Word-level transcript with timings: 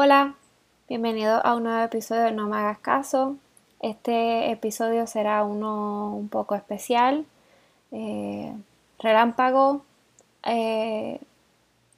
Hola, 0.00 0.36
bienvenido 0.88 1.44
a 1.44 1.56
un 1.56 1.64
nuevo 1.64 1.82
episodio 1.82 2.22
de 2.22 2.30
No 2.30 2.46
me 2.46 2.56
hagas 2.56 2.78
caso. 2.78 3.34
Este 3.80 4.52
episodio 4.52 5.08
será 5.08 5.42
uno 5.42 6.14
un 6.14 6.28
poco 6.28 6.54
especial, 6.54 7.26
eh, 7.90 8.54
relámpago, 9.00 9.82
eh, 10.44 11.18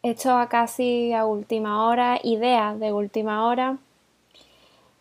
hecho 0.03 0.35
a 0.35 0.49
casi 0.49 1.13
a 1.13 1.27
última 1.27 1.87
hora, 1.87 2.19
idea 2.23 2.75
de 2.75 2.91
última 2.91 3.47
hora. 3.47 3.77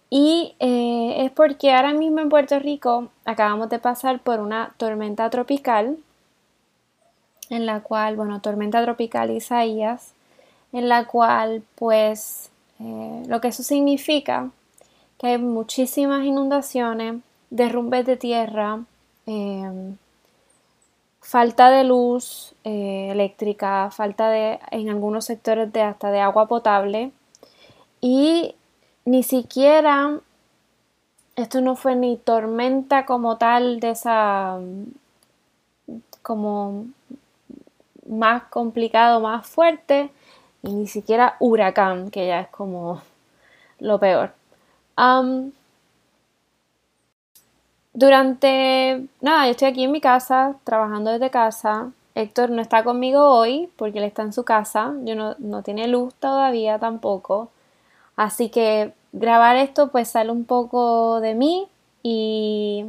Y 0.10 0.58
eh, 0.60 1.24
es 1.24 1.32
porque 1.32 1.72
ahora 1.72 1.94
mismo 1.94 2.20
en 2.20 2.28
Puerto 2.28 2.60
Rico 2.60 3.08
acabamos 3.24 3.70
de 3.70 3.80
pasar 3.80 4.20
por 4.20 4.42
una 4.42 4.74
tormenta 4.76 5.30
tropical, 5.30 5.96
en 7.50 7.66
la 7.66 7.80
cual, 7.80 8.18
bueno, 8.18 8.42
tormenta 8.42 8.84
tropical 8.84 9.32
Isaías, 9.32 10.12
en 10.74 10.90
la 10.90 11.06
cual 11.06 11.64
pues 11.76 12.52
eh, 12.80 13.24
lo 13.28 13.42
que 13.42 13.50
eso 13.50 13.64
significa 13.64 14.52
que 15.18 15.28
hay 15.28 15.38
muchísimas 15.38 16.26
inundaciones, 16.26 17.16
derrumbes 17.50 18.06
de 18.06 18.18
tierra, 18.18 18.84
em, 19.26 19.98
falta 21.22 21.70
de 21.70 21.84
luz 21.84 22.56
eh, 22.64 23.10
eléctrica, 23.12 23.92
falta 23.92 24.30
de, 24.30 24.60
en 24.72 24.90
algunos 24.90 25.26
sectores 25.26 25.72
de 25.74 25.82
hasta 25.82 26.12
de 26.12 26.22
agua 26.22 26.48
potable. 26.48 27.12
Y 28.02 28.56
ni 29.06 29.24
siquiera 29.24 30.20
esto 31.36 31.62
no 31.62 31.76
fue 31.76 31.96
ni 31.96 32.18
tormenta 32.18 33.06
como 33.06 33.38
tal 33.38 33.80
de 33.80 33.92
esa 33.92 34.60
como 36.22 36.86
más 38.08 38.44
complicado, 38.44 39.20
más 39.22 39.48
fuerte, 39.48 40.12
y 40.64 40.74
ni 40.74 40.88
siquiera 40.88 41.36
huracán, 41.40 42.12
que 42.12 42.28
ya 42.28 42.42
es 42.42 42.50
como 42.50 43.02
lo 43.80 44.00
peor. 44.00 44.34
durante, 47.94 49.08
nada, 49.22 49.46
yo 49.46 49.52
estoy 49.52 49.68
aquí 49.70 49.84
en 49.84 49.92
mi 49.92 50.02
casa, 50.02 50.56
trabajando 50.64 51.12
desde 51.12 51.30
casa. 51.30 51.92
Héctor 52.16 52.50
no 52.50 52.62
está 52.62 52.84
conmigo 52.84 53.24
hoy 53.30 53.70
porque 53.78 54.00
él 54.00 54.06
está 54.06 54.24
en 54.24 54.34
su 54.34 54.44
casa, 54.44 54.94
yo 55.04 55.16
no, 55.16 55.36
no 55.40 55.64
tiene 55.64 55.88
luz 55.88 56.14
todavía 56.16 56.80
tampoco. 56.80 57.50
Así 58.16 58.50
que 58.50 58.94
grabar 59.14 59.56
esto 59.56 59.90
pues 59.90 60.10
sale 60.10 60.32
un 60.32 60.46
poco 60.46 61.22
de 61.22 61.36
mí 61.36 61.68
y, 62.04 62.86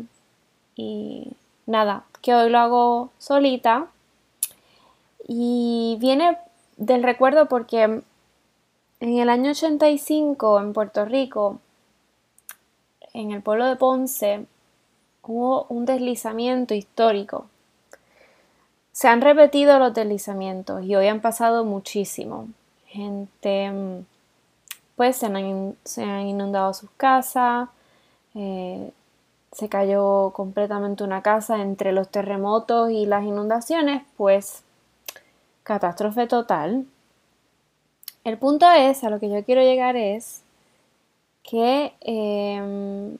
y 0.76 1.32
nada, 1.66 2.04
que 2.22 2.34
hoy 2.34 2.50
lo 2.50 2.58
hago 2.58 3.10
solita. 3.18 3.86
Y 5.28 5.96
viene 6.00 6.36
del 6.80 7.02
recuerdo 7.02 7.46
porque 7.46 7.82
en 7.82 8.04
el 9.00 9.28
año 9.28 9.50
85 9.50 10.60
en 10.60 10.72
Puerto 10.72 11.04
Rico, 11.04 11.60
en 13.12 13.32
el 13.32 13.42
pueblo 13.42 13.66
de 13.66 13.76
Ponce, 13.76 14.46
hubo 15.22 15.66
un 15.68 15.84
deslizamiento 15.84 16.74
histórico. 16.74 17.46
Se 18.92 19.08
han 19.08 19.20
repetido 19.20 19.78
los 19.78 19.92
deslizamientos 19.92 20.82
y 20.82 20.96
hoy 20.96 21.06
han 21.06 21.20
pasado 21.20 21.64
muchísimo. 21.64 22.48
Gente, 22.86 23.70
pues 24.96 25.18
se 25.18 25.26
han, 25.26 26.26
inundado 26.26 26.72
sus 26.72 26.90
casas, 26.96 27.68
eh, 28.34 28.90
se 29.52 29.68
cayó 29.68 30.30
completamente 30.30 31.04
una 31.04 31.20
casa 31.20 31.60
entre 31.60 31.92
los 31.92 32.08
terremotos 32.08 32.90
y 32.90 33.04
las 33.04 33.24
inundaciones, 33.24 34.02
pues 34.16 34.64
catástrofe 35.70 36.26
total. 36.26 36.84
El 38.24 38.38
punto 38.38 38.68
es, 38.72 39.04
a 39.04 39.10
lo 39.10 39.20
que 39.20 39.30
yo 39.30 39.44
quiero 39.44 39.62
llegar 39.62 39.94
es 39.94 40.42
que 41.44 41.92
eh, 42.00 43.16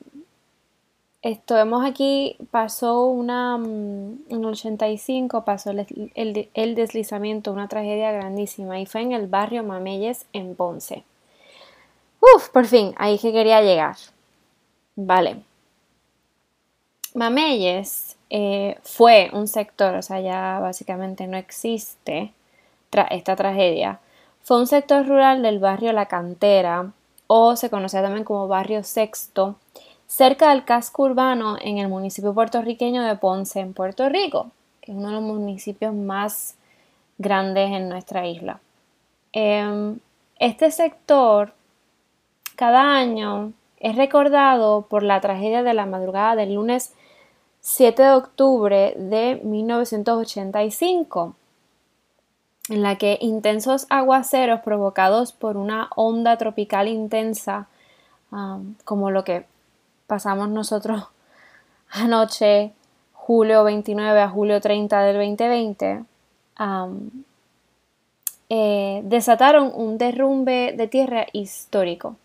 esto 1.22 1.54
aquí, 1.84 2.36
pasó 2.50 3.04
una, 3.06 3.56
mm, 3.56 4.19
en 4.30 4.41
el 4.41 4.47
85 4.47 5.44
pasó 5.44 5.70
el, 5.70 6.48
el, 6.52 6.75
deslizamiento, 6.75 7.52
una 7.52 7.69
tragedia 7.69 8.10
grandísima 8.10 8.80
y 8.80 8.86
fue 8.86 9.02
en 9.02 9.12
el 9.12 9.28
barrio 9.28 9.62
Mameyes 9.62 10.26
en 10.32 10.56
Ponce. 10.56 11.04
Uf, 12.20 12.48
por 12.48 12.66
fin, 12.66 12.94
ahí 12.96 13.16
que 13.16 13.32
quería 13.32 13.62
llegar. 13.62 13.94
Vale. 14.96 15.36
Mameyes 17.14 18.16
eh, 18.28 18.76
fue 18.82 19.30
un 19.32 19.46
sector, 19.46 19.94
o 19.94 20.02
sea, 20.02 20.20
ya 20.20 20.58
básicamente 20.58 21.28
no 21.28 21.36
existe 21.36 22.32
esta 22.92 23.36
tragedia, 23.36 24.00
fue 24.42 24.58
un 24.58 24.66
sector 24.66 25.06
rural 25.06 25.42
del 25.42 25.58
barrio 25.58 25.92
La 25.92 26.06
Cantera, 26.06 26.92
o 27.26 27.54
se 27.56 27.70
conocía 27.70 28.02
también 28.02 28.24
como 28.24 28.48
barrio 28.48 28.82
Sexto, 28.82 29.56
cerca 30.08 30.50
del 30.50 30.64
casco 30.64 31.04
urbano 31.04 31.56
en 31.60 31.78
el 31.78 31.88
municipio 31.88 32.34
puertorriqueño 32.34 33.02
de 33.02 33.14
Ponce, 33.16 33.60
en 33.60 33.74
Puerto 33.74 34.08
Rico, 34.08 34.50
que 34.80 34.90
es 34.90 34.98
uno 34.98 35.08
de 35.08 35.14
los 35.14 35.22
municipios 35.22 35.94
más 35.94 36.56
grandes 37.18 37.70
en 37.70 37.88
nuestra 37.88 38.26
isla. 38.26 38.58
Em, 39.32 40.00
este 40.40 40.72
sector 40.72 41.52
cada 42.56 42.96
año 42.96 43.52
es 43.78 43.94
recordado 43.94 44.82
por 44.82 45.04
la 45.04 45.20
tragedia 45.20 45.62
de 45.62 45.74
la 45.74 45.86
madrugada 45.86 46.34
del 46.34 46.54
lunes 46.54 46.92
7 47.60 48.02
de 48.02 48.12
octubre 48.12 48.94
de 48.96 49.40
1985, 49.44 51.34
en 52.70 52.82
la 52.82 52.97
que 52.97 53.19
intensos 53.20 53.86
aguaceros 53.91 54.60
provocados 54.60 55.32
por 55.32 55.56
una 55.56 55.91
onda 55.97 56.38
tropical 56.38 56.86
intensa, 56.88 57.66
um, 58.31 58.75
como 58.84 59.10
lo 59.10 59.25
que 59.25 59.44
pasamos 60.06 60.48
nosotros 60.48 61.04
anoche, 61.91 62.72
julio 63.12 63.64
29 63.64 64.20
a 64.20 64.28
julio 64.28 64.60
30 64.60 65.03
del 65.03 65.16
2020, 65.16 66.04
um, 66.60 67.10
eh, 68.48 69.02
desataron 69.04 69.72
un 69.75 69.98
derrumbe 69.98 70.72
de 70.76 70.87
tierra 70.87 71.26
histórico. 71.32 72.16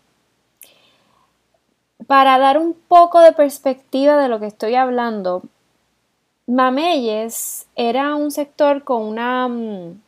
Para 2.06 2.38
dar 2.38 2.56
un 2.58 2.74
poco 2.74 3.20
de 3.20 3.32
perspectiva 3.32 4.16
de 4.16 4.28
lo 4.28 4.38
que 4.38 4.46
estoy 4.46 4.76
hablando, 4.76 5.42
Mameyes 6.46 7.66
era 7.74 8.14
un 8.14 8.30
sector 8.30 8.84
con 8.84 9.02
una 9.02 9.46
um, 9.46 9.98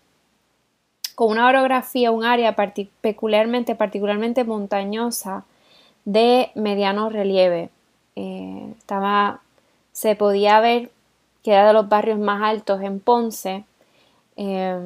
con 1.19 1.33
una 1.33 1.49
orografía, 1.49 2.13
un 2.13 2.23
área 2.23 2.55
peculiarmente, 3.01 3.75
particularmente 3.75 4.45
montañosa 4.45 5.45
de 6.05 6.53
mediano 6.55 7.11
relieve. 7.11 7.71
Eh, 8.15 8.73
se 9.91 10.15
podía 10.15 10.61
ver 10.61 10.93
que 11.43 11.51
era 11.51 11.67
de 11.67 11.73
los 11.73 11.89
barrios 11.89 12.21
más 12.21 12.41
altos 12.45 12.81
en 12.83 13.01
Ponce. 13.01 13.65
Eh, 14.37 14.79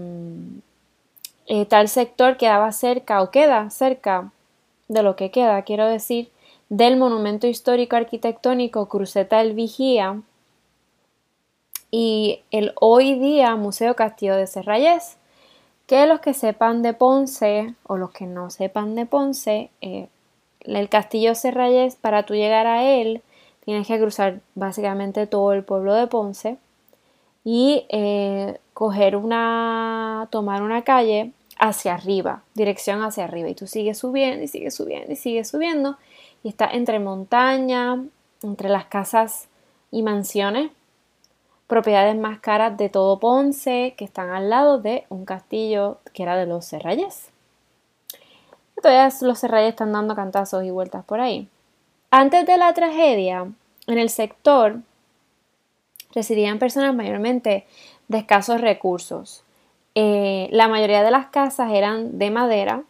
tal 1.69 1.89
sector 1.89 2.39
quedaba 2.39 2.73
cerca 2.73 3.21
o 3.21 3.31
queda 3.31 3.69
cerca 3.69 4.33
de 4.89 5.03
lo 5.03 5.17
que 5.17 5.31
queda, 5.31 5.61
quiero 5.65 5.87
decir, 5.87 6.31
del 6.71 6.97
monumento 6.97 7.47
histórico 7.47 7.97
arquitectónico 7.97 8.89
Cruceta 8.89 9.41
del 9.41 9.53
Vigía 9.53 10.23
y 11.91 12.41
el 12.51 12.73
hoy 12.81 13.19
día 13.19 13.55
Museo 13.57 13.95
Castillo 13.95 14.35
de 14.35 14.47
Serrayes 14.47 15.19
que 15.87 16.07
los 16.07 16.21
que 16.21 16.35
sepan 16.35 16.83
de 16.83 16.95
Ponce 16.95 17.75
o 17.85 17.97
los 17.97 18.11
que 18.11 18.27
no 18.27 18.51
sepan 18.51 18.95
de 18.95 19.07
Ponce, 19.07 19.71
eh, 19.81 20.09
el 20.61 20.89
castillo 20.89 21.35
Serrayes, 21.35 21.97
para 21.97 22.25
tú 22.25 22.35
llegar 22.35 22.67
a 22.67 22.85
él, 22.85 23.23
tienes 23.65 23.87
que 23.87 23.99
cruzar 23.99 24.41
básicamente 24.55 25.27
todo 25.27 25.53
el 25.53 25.65
pueblo 25.65 25.95
de 25.95 26.07
Ponce 26.07 26.57
y 27.45 27.85
eh, 27.89 28.59
coger 28.75 29.17
una, 29.17 30.29
tomar 30.31 30.63
una 30.63 30.83
calle 30.83 31.33
hacia 31.59 31.95
arriba, 31.95 32.43
dirección 32.55 33.03
hacia 33.03 33.25
arriba, 33.25 33.49
y 33.49 33.55
tú 33.55 33.67
sigues 33.67 33.99
subiendo 33.99 34.43
y 34.43 34.49
sigues 34.49 34.75
subiendo 34.75 35.13
y 35.13 35.17
sigues 35.17 35.49
subiendo, 35.49 35.97
y 36.43 36.49
está 36.49 36.69
entre 36.71 36.99
montaña, 36.99 38.03
entre 38.43 38.69
las 38.69 38.87
casas 38.87 39.49
y 39.91 40.03
mansiones 40.03 40.71
propiedades 41.73 42.19
más 42.19 42.39
caras 42.39 42.77
de 42.77 42.91
todo 42.91 43.19
Ponce, 43.19 43.95
que 43.97 44.05
están 44.05 44.29
al 44.29 44.51
lado 44.51 44.79
de 44.79 45.07
un 45.09 45.25
castillo 45.25 46.01
que 46.13 46.23
era 46.23 46.37
de 46.37 46.45
los 46.45 46.67
Serrayes. 46.67 47.31
Todavía 48.83 49.09
los 49.23 49.39
Serrayes 49.39 49.71
están 49.71 49.91
dando 49.91 50.15
cantazos 50.15 50.65
y 50.65 50.71
vueltas 50.71 51.03
por 51.03 51.21
ahí. 51.21 51.49
Antes 52.11 52.45
de 52.45 52.59
la 52.59 52.75
tragedia, 52.75 53.51
en 53.87 53.99
el 53.99 54.11
sector 54.11 54.81
residían 56.15 56.59
personas 56.59 56.95
mayormente 56.95 57.65
de 58.07 58.19
escasos 58.19 58.61
recursos. 58.61 59.43
Eh, 59.95 60.51
la 60.53 60.69
mayoría 60.69 61.03
de 61.03 61.11
las 61.11 61.29
casas 61.29 61.73
eran 61.73 62.19
de 62.19 62.31
madera 62.31 62.83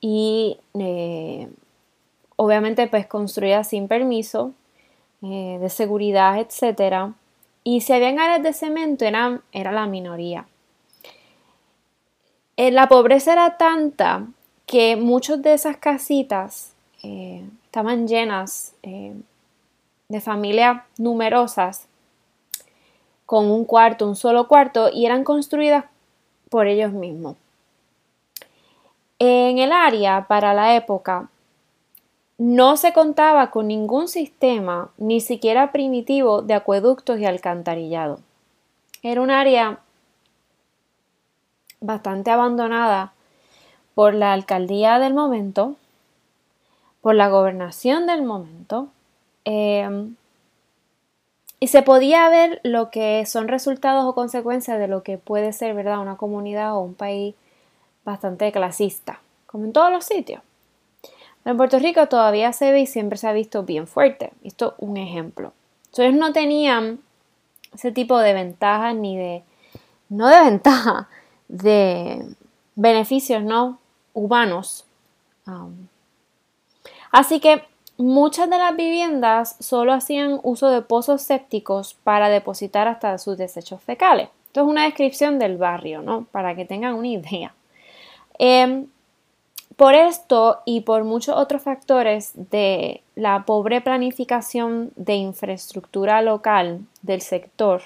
y 0.00 0.56
eh, 0.78 1.46
obviamente 2.36 2.86
pues 2.86 3.06
construidas 3.06 3.68
sin 3.68 3.86
permiso 3.86 4.54
eh, 5.20 5.58
de 5.60 5.68
seguridad, 5.68 6.38
etcétera 6.38 7.12
y 7.64 7.82
si 7.82 7.92
habían 7.92 8.18
áreas 8.18 8.42
de 8.42 8.52
cemento 8.52 9.04
eran, 9.04 9.42
era 9.52 9.72
la 9.72 9.86
minoría. 9.86 10.46
Eh, 12.56 12.70
la 12.70 12.88
pobreza 12.88 13.32
era 13.32 13.56
tanta 13.56 14.26
que 14.66 14.96
muchas 14.96 15.42
de 15.42 15.54
esas 15.54 15.76
casitas 15.76 16.74
eh, 17.02 17.44
estaban 17.64 18.06
llenas 18.06 18.74
eh, 18.82 19.14
de 20.08 20.20
familias 20.20 20.82
numerosas 20.98 21.86
con 23.26 23.50
un 23.50 23.64
cuarto, 23.64 24.06
un 24.06 24.16
solo 24.16 24.48
cuarto, 24.48 24.90
y 24.92 25.06
eran 25.06 25.24
construidas 25.24 25.84
por 26.48 26.66
ellos 26.66 26.92
mismos. 26.92 27.36
En 29.18 29.58
el 29.58 29.70
área, 29.70 30.26
para 30.26 30.52
la 30.52 30.74
época, 30.74 31.28
no 32.40 32.78
se 32.78 32.94
contaba 32.94 33.50
con 33.50 33.68
ningún 33.68 34.08
sistema, 34.08 34.88
ni 34.96 35.20
siquiera 35.20 35.72
primitivo, 35.72 36.40
de 36.40 36.54
acueductos 36.54 37.20
y 37.20 37.26
alcantarillado. 37.26 38.18
Era 39.02 39.20
un 39.20 39.30
área 39.30 39.80
bastante 41.82 42.30
abandonada 42.30 43.12
por 43.94 44.14
la 44.14 44.32
alcaldía 44.32 44.98
del 44.98 45.12
momento, 45.12 45.76
por 47.02 47.14
la 47.14 47.28
gobernación 47.28 48.06
del 48.06 48.22
momento, 48.22 48.88
em, 49.44 50.14
y 51.60 51.66
se 51.66 51.82
podía 51.82 52.26
ver 52.30 52.62
lo 52.64 52.90
que 52.90 53.26
son 53.26 53.48
resultados 53.48 54.06
o 54.06 54.14
consecuencias 54.14 54.78
de 54.78 54.88
lo 54.88 55.02
que 55.02 55.18
puede 55.18 55.52
ser, 55.52 55.74
¿verdad?, 55.74 56.00
una 56.00 56.16
comunidad 56.16 56.74
o 56.74 56.80
un 56.80 56.94
país 56.94 57.34
bastante 58.02 58.50
clasista, 58.50 59.20
como 59.46 59.66
en 59.66 59.74
todos 59.74 59.92
los 59.92 60.06
sitios. 60.06 60.40
En 61.44 61.56
Puerto 61.56 61.78
Rico 61.78 62.06
todavía 62.06 62.52
se 62.52 62.70
ve 62.72 62.80
y 62.80 62.86
siempre 62.86 63.18
se 63.18 63.28
ha 63.28 63.32
visto 63.32 63.62
bien 63.62 63.86
fuerte. 63.86 64.32
Esto 64.44 64.74
es 64.78 64.84
un 64.86 64.96
ejemplo. 64.96 65.52
Ellos 65.96 66.14
no 66.14 66.32
tenían 66.32 67.00
ese 67.74 67.92
tipo 67.92 68.18
de 68.18 68.32
ventajas 68.32 68.94
ni 68.94 69.16
de, 69.16 69.42
no 70.08 70.28
de 70.28 70.40
ventaja, 70.40 71.08
de 71.48 72.24
beneficios, 72.74 73.42
¿no? 73.42 73.78
Humanos. 74.12 74.84
Um, 75.46 75.88
así 77.10 77.40
que 77.40 77.64
muchas 77.96 78.48
de 78.48 78.58
las 78.58 78.76
viviendas 78.76 79.56
solo 79.60 79.92
hacían 79.92 80.40
uso 80.42 80.68
de 80.68 80.82
pozos 80.82 81.22
sépticos 81.22 81.94
para 82.04 82.28
depositar 82.28 82.88
hasta 82.88 83.18
sus 83.18 83.36
desechos 83.36 83.82
fecales. 83.82 84.28
Esto 84.46 84.62
es 84.62 84.66
una 84.66 84.84
descripción 84.84 85.38
del 85.38 85.58
barrio, 85.58 86.02
¿no? 86.02 86.26
Para 86.32 86.56
que 86.56 86.64
tengan 86.64 86.94
una 86.94 87.08
idea. 87.08 87.54
Em, 88.38 88.86
por 89.80 89.94
esto 89.94 90.60
y 90.66 90.82
por 90.82 91.04
muchos 91.04 91.34
otros 91.38 91.62
factores 91.62 92.32
de 92.34 93.00
la 93.14 93.46
pobre 93.46 93.80
planificación 93.80 94.92
de 94.94 95.14
infraestructura 95.14 96.20
local 96.20 96.80
del 97.00 97.22
sector, 97.22 97.80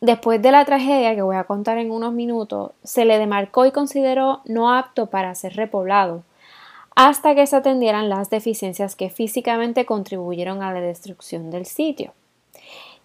después 0.00 0.40
de 0.40 0.52
la 0.52 0.64
tragedia 0.64 1.16
que 1.16 1.22
voy 1.22 1.34
a 1.34 1.42
contar 1.42 1.78
en 1.78 1.90
unos 1.90 2.12
minutos, 2.12 2.70
se 2.84 3.04
le 3.04 3.18
demarcó 3.18 3.66
y 3.66 3.72
consideró 3.72 4.42
no 4.44 4.72
apto 4.72 5.06
para 5.06 5.34
ser 5.34 5.56
repoblado, 5.56 6.22
hasta 6.94 7.34
que 7.34 7.48
se 7.48 7.56
atendieran 7.56 8.08
las 8.08 8.30
deficiencias 8.30 8.94
que 8.94 9.10
físicamente 9.10 9.86
contribuyeron 9.86 10.62
a 10.62 10.72
la 10.72 10.80
destrucción 10.80 11.50
del 11.50 11.66
sitio. 11.66 12.12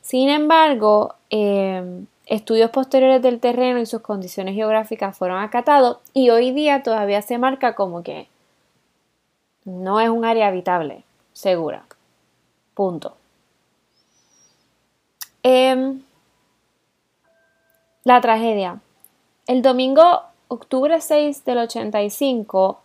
Sin 0.03 0.29
embargo, 0.29 1.15
em, 1.31 2.05
Estudios 2.25 2.71
posteriores 2.71 3.21
del 3.21 3.39
terreno 3.39 3.79
y 3.79 3.85
sus 3.85 4.01
condiciones 4.01 4.55
geográficas 4.55 5.15
fueron 5.15 5.39
acatados 5.39 5.99
y 6.13 6.31
hoy 6.31 6.51
día 6.51 6.81
todavía 6.81 7.21
se 7.21 7.37
marca 7.37 7.75
como 7.75 8.01
que 8.01 8.27
no 9.63 9.99
es 9.99 10.09
un 10.09 10.25
área 10.25 10.47
habitable, 10.47 11.03
segura. 11.33 11.85
Punto. 12.73 13.15
Em, 15.43 16.01
la 18.03 18.19
tragedia. 18.21 18.79
El 19.45 19.61
domingo, 19.61 20.21
octubre 20.47 20.99
6 20.99 21.45
del 21.45 21.59
85, 21.59 22.81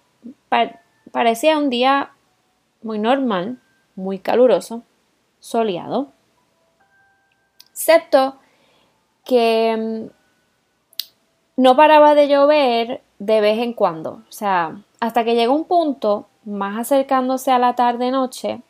parecía 1.11 1.57
un 1.57 1.71
día 1.71 2.13
muy 2.83 2.99
normal, 2.99 3.59
muy 3.97 4.19
caluroso, 4.19 4.83
soleado, 5.39 6.09
excepto 7.71 8.37
que 9.31 9.77
mm, 9.79 10.11
no 11.57 11.77
paraba 11.77 12.17
de 12.17 12.27
llover 12.27 13.01
de 13.21 13.41
vez 13.41 13.61
en 13.61 13.75
cuando. 13.75 14.23
O 14.29 14.33
sea, 14.33 14.83
hasta 14.99 15.23
que 15.23 15.37
llegó 15.37 15.55
un 15.55 15.67
punto, 15.67 16.27
más 16.45 16.77
acercándose 16.77 17.53
a 17.53 17.61
la 17.61 17.77
tarde-noche, 17.77 18.61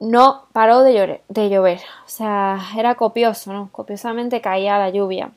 no 0.00 0.46
paró 0.52 0.82
de 0.82 0.94
llover, 0.94 1.22
de 1.28 1.48
llover. 1.48 1.80
O 2.04 2.08
sea, 2.08 2.58
era 2.76 2.96
copioso, 2.96 3.52
¿no? 3.52 3.68
Copiosamente 3.70 4.40
caía 4.40 4.76
la 4.76 4.90
lluvia. 4.90 5.30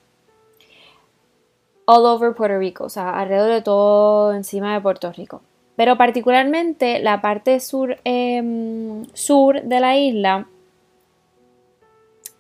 All 1.86 2.06
over 2.06 2.34
Puerto 2.34 2.58
Rico, 2.58 2.86
o 2.86 2.90
sea, 2.90 3.12
alrededor 3.12 3.52
de 3.52 3.62
todo 3.62 4.34
encima 4.34 4.74
de 4.74 4.82
Puerto 4.82 5.12
Rico. 5.12 5.42
Pero 5.76 5.96
particularmente 5.96 7.00
la 7.00 7.22
parte 7.22 7.60
sur, 7.60 7.98
em, 8.04 9.06
sur 9.14 9.62
de 9.62 9.80
la 9.80 9.98
isla 9.98 10.48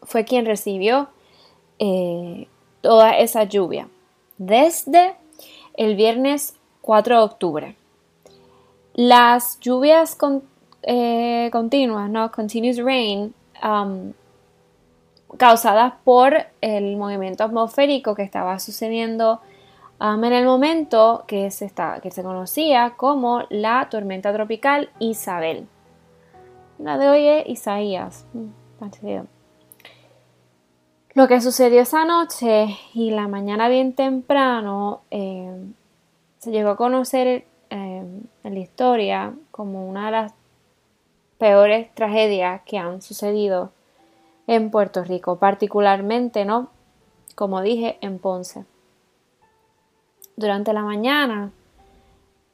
fue 0.04 0.26
quien 0.26 0.46
recibió 0.46 1.10
eh, 1.80 2.48
toda 2.82 3.18
esa 3.18 3.44
lluvia 3.46 3.88
desde 4.38 5.16
el 5.76 5.96
viernes 5.96 6.56
4 6.82 7.18
de 7.18 7.24
octubre. 7.24 7.76
Las 8.94 9.60
lluvias 9.60 10.18
eh, 10.84 11.50
continuas, 11.52 12.10
¿no? 12.10 12.32
Continuous 12.32 12.78
rain, 12.78 13.34
um, 13.64 14.14
causadas 15.38 15.94
por 16.04 16.36
el 16.62 16.98
movimiento 16.98 17.44
atmosférico 17.44 18.16
que 18.16 18.24
estaba 18.24 18.60
sucediendo 18.60 19.42
um, 20.02 20.24
en 20.24 20.34
el 20.34 20.46
momento 20.46 21.24
que 21.28 21.52
se, 21.52 21.72
que 22.02 22.12
se 22.12 22.24
conocía 22.24 22.96
como 22.98 23.44
la 23.50 23.88
tormenta 23.90 24.34
tropical 24.34 24.90
Isabel. 25.00 25.68
La 26.78 26.98
de 26.98 27.10
hoy 27.10 27.28
es 27.28 27.48
Isaías. 27.48 28.26
Mm, 28.34 29.39
lo 31.20 31.28
que 31.28 31.42
sucedió 31.42 31.82
esa 31.82 32.06
noche 32.06 32.78
y 32.94 33.12
la 33.12 33.28
mañana 33.28 33.68
bien 33.68 33.92
temprano 33.92 35.02
eh, 35.12 35.52
se 36.38 36.50
llegó 36.50 36.70
a 36.70 36.78
conocer 36.78 37.28
eh, 37.28 37.44
en 37.70 38.54
la 38.54 38.60
historia 38.60 39.34
como 39.52 39.86
una 39.86 40.06
de 40.06 40.12
las 40.12 40.34
peores 41.38 41.94
tragedias 41.94 42.62
que 42.66 42.78
han 42.78 43.02
sucedido 43.02 43.74
en 44.48 44.72
Puerto 44.72 45.04
Rico, 45.04 45.36
particularmente, 45.36 46.46
¿no? 46.46 46.70
Como 47.36 47.62
dije, 47.62 47.98
en 48.00 48.18
Ponce. 48.20 48.64
Durante 50.38 50.72
la 50.72 50.84
mañana, 50.84 51.52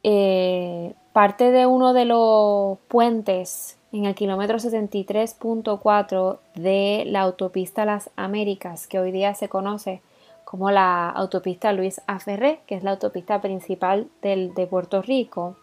eh, 0.01 0.95
parte 1.13 1.51
de 1.51 1.67
uno 1.67 1.93
de 1.93 2.05
los 2.05 2.79
puentes 2.87 3.74
en 3.95 4.03
el 4.03 4.13
kilómetro 4.13 4.57
73.4 4.57 6.37
de 6.55 7.03
la 7.07 7.21
autopista 7.21 7.85
Las 7.85 8.09
Américas, 8.17 8.87
que 8.87 8.99
hoy 8.99 9.13
día 9.13 9.33
se 9.35 9.47
conoce 9.47 10.01
como 10.43 10.69
la 10.69 11.09
autopista 11.09 11.71
Luis 11.71 12.01
Aferré, 12.05 12.59
que 12.67 12.75
es 12.75 12.83
la 12.83 12.91
autopista 12.91 13.39
principal 13.41 14.07
del, 14.21 14.53
de 14.53 14.67
Puerto 14.67 15.01
Rico, 15.01 15.55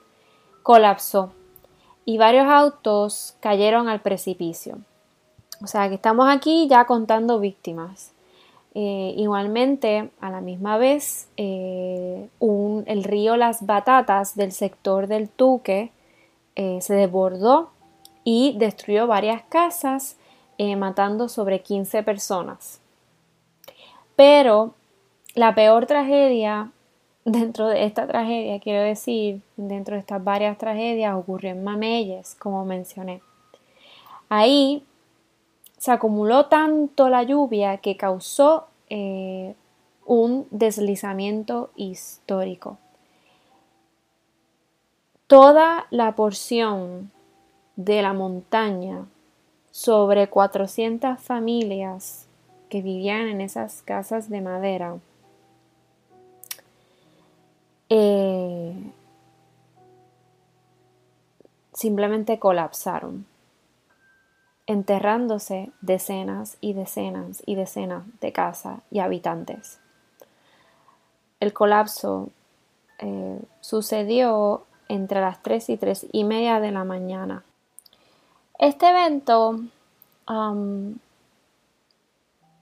colapsó 0.62 1.32
y 2.06 2.16
varios 2.16 2.46
autos 2.46 3.36
cayeron 3.40 3.88
al 3.88 4.00
precipicio. 4.00 4.78
O 5.62 5.66
sea 5.66 5.90
que 5.90 5.96
estamos 5.96 6.26
aquí 6.30 6.66
ya 6.68 6.86
contando 6.86 7.38
víctimas. 7.38 8.12
Eh, 8.74 9.12
igualmente, 9.18 10.08
a 10.22 10.30
la 10.30 10.40
misma 10.40 10.78
vez, 10.78 11.28
eh, 11.36 12.30
el 12.40 13.04
río 13.04 13.36
Las 13.36 13.66
Batatas 13.66 14.36
del 14.36 14.52
sector 14.52 15.06
del 15.06 15.28
Tuque 15.28 15.92
eh, 16.56 16.78
se 16.80 16.94
desbordó 16.94 17.71
y 18.24 18.54
destruyó 18.58 19.06
varias 19.06 19.42
casas, 19.48 20.16
eh, 20.58 20.76
matando 20.76 21.28
sobre 21.28 21.62
15 21.62 22.02
personas. 22.02 22.80
Pero 24.16 24.74
la 25.34 25.54
peor 25.54 25.86
tragedia 25.86 26.70
dentro 27.24 27.68
de 27.68 27.84
esta 27.84 28.06
tragedia, 28.06 28.60
quiero 28.60 28.82
decir, 28.82 29.40
dentro 29.56 29.94
de 29.94 30.00
estas 30.00 30.22
varias 30.22 30.58
tragedias, 30.58 31.14
ocurrió 31.14 31.50
en 31.50 31.64
Mameyes, 31.64 32.34
como 32.34 32.64
mencioné. 32.64 33.22
Ahí 34.28 34.84
se 35.78 35.90
acumuló 35.90 36.46
tanto 36.46 37.08
la 37.08 37.22
lluvia 37.22 37.78
que 37.78 37.96
causó 37.96 38.68
eh, 38.88 39.54
un 40.06 40.46
deslizamiento 40.50 41.70
histórico. 41.76 42.78
Toda 45.26 45.86
la 45.90 46.14
porción 46.14 47.10
de 47.76 48.02
la 48.02 48.12
montaña 48.12 49.06
sobre 49.70 50.28
400 50.28 51.18
familias 51.18 52.26
que 52.68 52.82
vivían 52.82 53.28
en 53.28 53.40
esas 53.40 53.82
casas 53.82 54.28
de 54.28 54.40
madera. 54.40 54.96
Eh, 57.88 58.74
simplemente 61.72 62.38
colapsaron, 62.38 63.26
enterrándose 64.66 65.70
decenas 65.80 66.56
y 66.60 66.72
decenas 66.72 67.42
y 67.44 67.54
decenas 67.54 68.04
de 68.20 68.32
casas 68.32 68.80
y 68.90 69.00
habitantes. 69.00 69.78
el 71.40 71.52
colapso 71.52 72.30
eh, 73.00 73.40
sucedió 73.60 74.64
entre 74.88 75.20
las 75.20 75.42
3 75.42 75.70
y 75.70 75.76
3 75.76 76.06
y 76.12 76.24
media 76.24 76.60
de 76.60 76.70
la 76.70 76.84
mañana. 76.84 77.42
Este 78.58 78.88
evento 78.88 79.60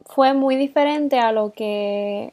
fue 0.07 0.35
muy 0.35 0.57
diferente 0.57 1.19
a 1.19 1.33
lo 1.33 1.53
que 1.53 2.33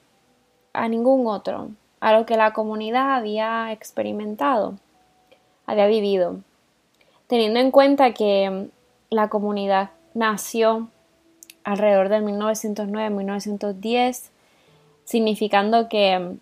a 0.73 0.87
ningún 0.87 1.27
otro, 1.27 1.69
a 1.99 2.13
lo 2.13 2.25
que 2.25 2.37
la 2.37 2.53
comunidad 2.53 3.15
había 3.15 3.71
experimentado, 3.71 4.75
había 5.65 5.87
vivido, 5.87 6.37
teniendo 7.27 7.59
en 7.59 7.71
cuenta 7.71 8.13
que 8.13 8.69
la 9.09 9.29
comunidad 9.29 9.89
nació 10.13 10.89
alrededor 11.63 12.09
de 12.09 12.21
1909-1910, 12.21 14.29
significando 15.05 15.89
que 15.89 16.37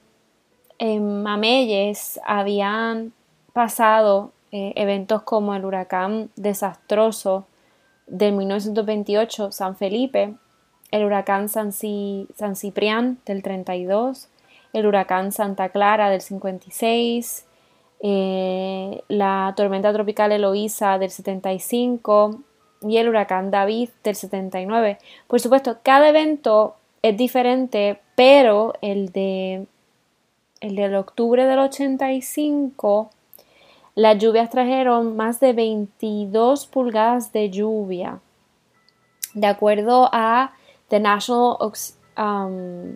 en 0.78 1.24
Mameyes 1.24 2.20
habían 2.26 3.14
pasado 3.54 4.34
eh, 4.58 4.72
eventos 4.78 5.22
como 5.24 5.54
el 5.54 5.66
huracán 5.66 6.30
desastroso 6.38 7.46
de 8.08 8.32
1928 8.32 9.52
San 9.52 9.76
Felipe, 9.76 10.34
el 10.92 11.04
huracán 11.04 11.50
San, 11.50 11.74
San 11.74 12.56
Ciprián 12.56 13.18
del 13.26 13.44
32, 13.44 14.30
el 14.72 14.86
huracán 14.88 15.34
Santa 15.34 15.68
Clara 15.68 16.10
del 16.10 16.22
56, 16.22 17.46
eh, 18.00 19.04
la 19.10 19.54
tormenta 19.58 19.92
tropical 19.92 20.32
Eloísa 20.32 21.00
del 21.00 21.10
75 21.10 22.40
y 22.82 22.96
el 22.96 23.10
huracán 23.10 23.52
David 23.52 23.90
del 24.06 24.16
79. 24.16 25.00
Por 25.28 25.42
supuesto, 25.42 25.80
cada 25.84 26.08
evento 26.08 26.78
es 27.02 27.18
diferente, 27.18 28.00
pero 28.16 28.74
el 28.82 29.12
de 29.12 29.66
el 30.62 30.78
del 30.78 30.96
octubre 30.96 31.46
del 31.46 31.60
85 31.60 33.10
las 33.96 34.18
lluvias 34.18 34.50
trajeron 34.50 35.16
más 35.16 35.40
de 35.40 35.54
22 35.54 36.68
pulgadas 36.68 37.32
de 37.32 37.50
lluvia. 37.50 38.20
De 39.34 39.48
acuerdo 39.48 40.10
a 40.12 40.54
The 40.90 41.00
National 41.00 41.58
um, 42.18 42.96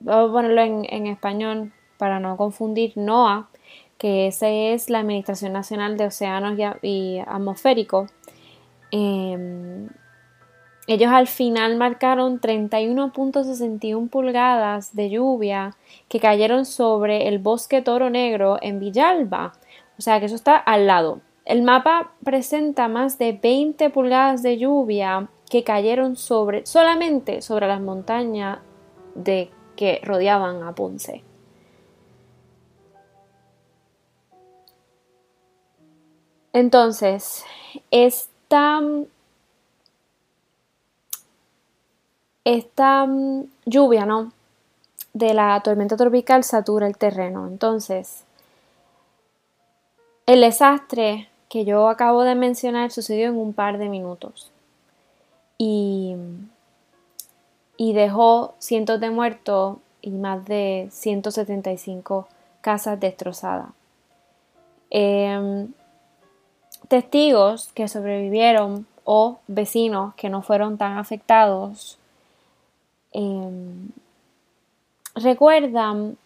Vamos 0.00 0.30
a 0.30 0.32
ponerlo 0.32 0.60
en, 0.62 1.06
español 1.06 1.72
para 1.98 2.20
no 2.20 2.36
confundir, 2.36 2.92
NOAA, 2.96 3.48
que 3.98 4.26
esa 4.26 4.48
es 4.48 4.90
la 4.90 5.00
Administración 5.00 5.52
Nacional 5.52 5.96
de 5.96 6.06
Océanos 6.06 6.58
y, 6.82 7.18
Atmosféricos. 7.26 8.10
Em, 8.90 9.88
ellos 10.86 11.10
al 11.10 11.26
final 11.26 11.76
marcaron 11.76 12.40
31.61 12.40 14.08
pulgadas 14.08 14.94
de 14.94 15.10
lluvia 15.10 15.74
que 16.08 16.20
cayeron 16.20 16.66
sobre 16.66 17.26
el 17.26 17.38
bosque 17.38 17.82
Toro 17.82 18.10
Negro 18.10 18.58
en 18.60 18.78
Villalba. 18.78 19.54
O 19.98 20.02
sea 20.02 20.20
que 20.20 20.26
eso 20.26 20.34
está 20.34 20.56
al 20.56 20.86
lado. 20.86 21.20
El 21.44 21.62
mapa 21.62 22.12
presenta 22.24 22.88
más 22.88 23.18
de 23.18 23.32
20 23.32 23.90
pulgadas 23.90 24.42
de 24.42 24.58
lluvia 24.58 25.28
que 25.48 25.62
cayeron 25.62 26.16
sobre 26.16 26.66
solamente 26.66 27.40
sobre 27.40 27.68
las 27.68 27.80
montañas 27.80 28.58
de 29.14 29.50
que 29.76 30.00
rodeaban 30.02 30.62
a 30.64 30.74
Ponce. 30.74 31.22
Entonces, 36.52 37.44
esta, 37.90 38.80
esta 42.44 43.06
lluvia, 43.66 44.06
¿no? 44.06 44.32
De 45.12 45.34
la 45.34 45.60
tormenta 45.62 45.96
tropical 45.96 46.44
satura 46.44 46.86
el 46.86 46.96
terreno. 46.96 47.46
Entonces, 47.46 48.25
el 50.26 50.40
desastre 50.40 51.28
que 51.48 51.64
yo 51.64 51.88
acabo 51.88 52.22
de 52.22 52.34
mencionar 52.34 52.90
sucedió 52.90 53.28
en 53.28 53.36
un 53.36 53.52
par 53.52 53.78
de 53.78 53.88
minutos. 53.88 54.50
Y 55.58 56.16
y 57.76 57.92
dejó 57.92 58.54
cientos 58.58 59.00
de 59.00 59.10
muertos 59.10 59.78
y 60.00 60.10
más 60.10 60.44
de 60.46 60.88
175 60.90 62.26
casas 62.60 62.98
destrozadas. 62.98 63.68
Em, 64.90 65.68
testigos 66.88 67.72
que 67.74 67.88
sobrevivieron 67.88 68.86
o 69.04 69.38
vecinos 69.46 70.14
que 70.14 70.28
no 70.28 70.42
fueron 70.42 70.78
tan 70.78 70.98
afectados 70.98 71.98
em, 73.12 73.88
recuerdan 75.14 76.16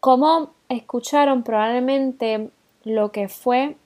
cómo 0.00 0.50
escucharon 0.68 1.42
probablemente 1.42 2.50
lo 2.86 3.10
que 3.10 3.28
fue 3.28 3.76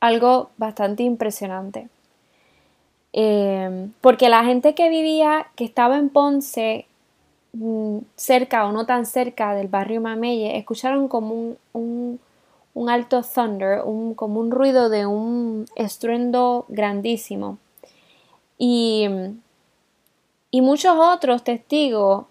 algo 0.00 0.50
bastante 0.58 1.04
impresionante. 1.04 1.88
Em, 3.12 3.92
porque 4.00 4.28
la 4.28 4.44
gente 4.44 4.74
que 4.74 4.88
vivía, 4.90 5.46
que 5.54 5.64
estaba 5.64 5.96
en 5.96 6.08
Ponce, 6.10 6.86
mm, 7.52 7.98
cerca 8.16 8.66
o 8.66 8.72
no 8.72 8.84
tan 8.84 9.06
cerca 9.06 9.54
del 9.54 9.68
barrio 9.68 10.00
Mameye, 10.00 10.58
escucharon 10.58 11.06
como 11.06 11.54
un, 11.72 12.18
alto 12.88 13.22
thunder, 13.22 13.82
un, 13.84 14.14
como 14.14 14.40
un 14.40 14.50
ruido 14.50 14.90
de 14.90 15.06
un 15.06 15.66
estruendo 15.76 16.64
grandísimo. 16.68 17.58
Y, 18.58 19.06
y 20.50 20.60
muchos 20.62 20.96
otros 20.98 21.44
testigos 21.44 22.26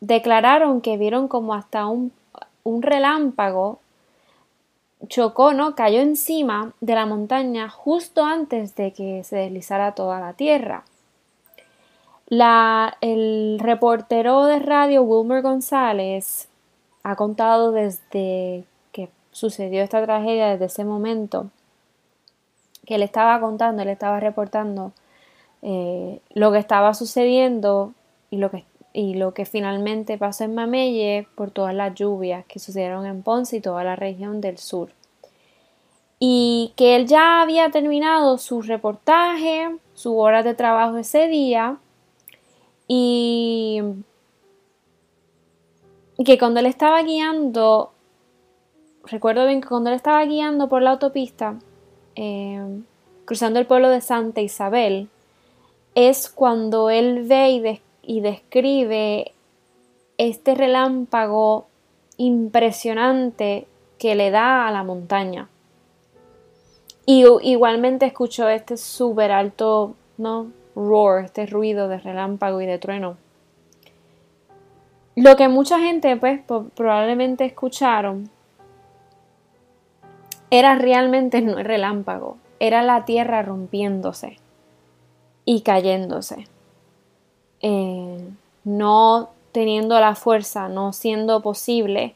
declararon 0.00 0.80
que 0.80 0.96
vieron 0.96 1.28
como 1.28 1.54
hasta 1.54 1.86
un, 1.86 2.12
un 2.66 2.82
relámpago 2.82 3.78
chocó, 5.08 5.52
¿no? 5.52 5.74
Cayó 5.76 6.00
encima 6.00 6.72
de 6.80 6.94
la 6.94 7.06
montaña 7.06 7.68
justo 7.68 8.24
antes 8.24 8.74
de 8.74 8.92
que 8.92 9.22
se 9.24 9.36
deslizara 9.36 9.94
toda 9.94 10.20
la 10.20 10.32
tierra. 10.32 10.84
La, 12.28 12.96
el 13.00 13.58
reportero 13.60 14.46
de 14.46 14.58
radio 14.58 15.02
Wilmer 15.02 15.42
González 15.42 16.48
ha 17.04 17.14
contado 17.14 17.70
desde 17.70 18.64
que 18.90 19.10
sucedió 19.30 19.84
esta 19.84 20.04
tragedia, 20.04 20.48
desde 20.48 20.64
ese 20.64 20.84
momento, 20.84 21.50
que 22.84 22.96
él 22.96 23.02
estaba 23.02 23.38
contando, 23.40 23.82
él 23.82 23.88
estaba 23.88 24.18
reportando 24.18 24.90
eh, 25.62 26.20
lo 26.34 26.50
que 26.50 26.58
estaba 26.58 26.94
sucediendo 26.94 27.92
y 28.30 28.38
lo 28.38 28.50
que, 28.50 28.64
y 28.96 29.12
lo 29.12 29.34
que 29.34 29.44
finalmente 29.44 30.16
pasó 30.16 30.44
en 30.44 30.54
Mamelle 30.54 31.28
por 31.34 31.50
todas 31.50 31.74
las 31.74 31.94
lluvias 31.94 32.46
que 32.46 32.58
sucedieron 32.58 33.04
en 33.04 33.22
Ponce 33.22 33.58
y 33.58 33.60
toda 33.60 33.84
la 33.84 33.94
región 33.94 34.40
del 34.40 34.56
sur. 34.56 34.88
Y 36.18 36.72
que 36.76 36.96
él 36.96 37.06
ya 37.06 37.42
había 37.42 37.70
terminado 37.70 38.38
su 38.38 38.62
reportaje, 38.62 39.68
su 39.92 40.18
hora 40.18 40.42
de 40.42 40.54
trabajo 40.54 40.96
ese 40.96 41.28
día 41.28 41.76
y 42.88 43.82
que 46.24 46.38
cuando 46.38 46.60
él 46.60 46.66
estaba 46.66 47.02
guiando, 47.02 47.92
recuerdo 49.04 49.46
bien 49.46 49.60
que 49.60 49.68
cuando 49.68 49.90
él 49.90 49.96
estaba 49.96 50.24
guiando 50.24 50.70
por 50.70 50.80
la 50.80 50.92
autopista, 50.92 51.58
eh, 52.14 52.80
cruzando 53.26 53.60
el 53.60 53.66
pueblo 53.66 53.90
de 53.90 54.00
Santa 54.00 54.40
Isabel, 54.40 55.10
es 55.94 56.30
cuando 56.30 56.88
él 56.88 57.24
ve 57.24 57.50
y 57.50 57.60
describe 58.20 59.32
este 60.18 60.54
relámpago 60.54 61.66
impresionante 62.16 63.66
que 63.98 64.14
le 64.14 64.30
da 64.30 64.66
a 64.66 64.70
la 64.70 64.82
montaña. 64.84 65.48
Y 67.04 67.24
igualmente 67.42 68.06
escuchó 68.06 68.48
este 68.48 68.76
súper 68.76 69.30
alto, 69.30 69.94
¿no? 70.18 70.50
Roar, 70.74 71.24
este 71.24 71.46
ruido 71.46 71.88
de 71.88 71.98
relámpago 71.98 72.60
y 72.60 72.66
de 72.66 72.78
trueno. 72.78 73.16
Lo 75.14 75.36
que 75.36 75.48
mucha 75.48 75.78
gente, 75.78 76.16
pues, 76.16 76.40
probablemente 76.74 77.44
escucharon 77.44 78.28
era 80.50 80.76
realmente 80.76 81.40
no 81.40 81.58
el 81.58 81.64
relámpago, 81.64 82.36
era 82.60 82.82
la 82.82 83.04
tierra 83.04 83.42
rompiéndose 83.42 84.38
y 85.44 85.62
cayéndose. 85.62 86.46
Eh, 87.60 88.28
no 88.64 89.30
teniendo 89.52 89.98
la 90.00 90.14
fuerza, 90.14 90.68
no 90.68 90.92
siendo 90.92 91.40
posible 91.40 92.14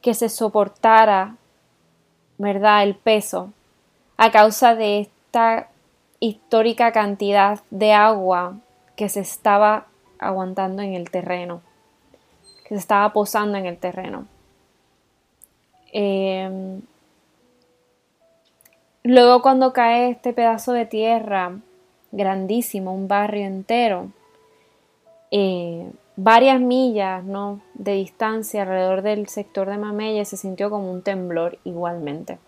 que 0.00 0.14
se 0.14 0.28
soportara, 0.28 1.36
¿verdad?, 2.38 2.82
el 2.82 2.94
peso 2.94 3.52
a 4.16 4.30
causa 4.30 4.74
de 4.74 5.00
esta 5.00 5.68
histórica 6.20 6.92
cantidad 6.92 7.60
de 7.70 7.92
agua 7.92 8.58
que 8.96 9.08
se 9.08 9.20
estaba 9.20 9.86
aguantando 10.18 10.82
en 10.82 10.94
el 10.94 11.10
terreno, 11.10 11.60
que 12.62 12.70
se 12.70 12.80
estaba 12.80 13.12
posando 13.12 13.58
en 13.58 13.66
el 13.66 13.78
terreno. 13.78 14.26
Em, 15.92 16.80
luego 19.02 19.42
cuando 19.42 19.72
cae 19.72 20.10
este 20.10 20.32
pedazo 20.32 20.72
de 20.72 20.86
tierra 20.86 21.58
grandísimo, 22.12 22.94
un 22.94 23.08
barrio 23.08 23.46
entero, 23.46 24.10
eh, 25.34 25.90
varias 26.16 26.60
millas 26.60 27.24
¿no? 27.24 27.62
de 27.72 27.94
distancia 27.94 28.62
alrededor 28.62 29.00
del 29.00 29.28
sector 29.28 29.68
de 29.68 29.78
Mamelle 29.78 30.26
se 30.26 30.36
sintió 30.36 30.68
como 30.68 30.92
un 30.92 31.02
temblor 31.02 31.58
igualmente. 31.64 32.38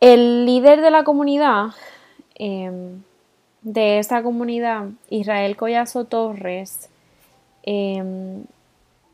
El 0.00 0.44
líder 0.44 0.82
de 0.82 0.90
la 0.90 1.02
comunidad, 1.02 1.68
em, 2.34 3.02
de 3.62 3.98
esta 3.98 4.22
comunidad, 4.22 4.88
Israel 5.08 5.56
Collazo 5.56 6.04
Torres, 6.04 6.90
em, 7.62 8.44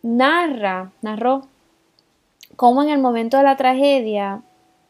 narra, 0.03 0.91
narró 1.01 1.43
cómo 2.57 2.83
en 2.83 2.89
el 2.89 2.99
momento 2.99 3.37
de 3.37 3.45
la 3.45 3.57
tragedia 3.57 4.43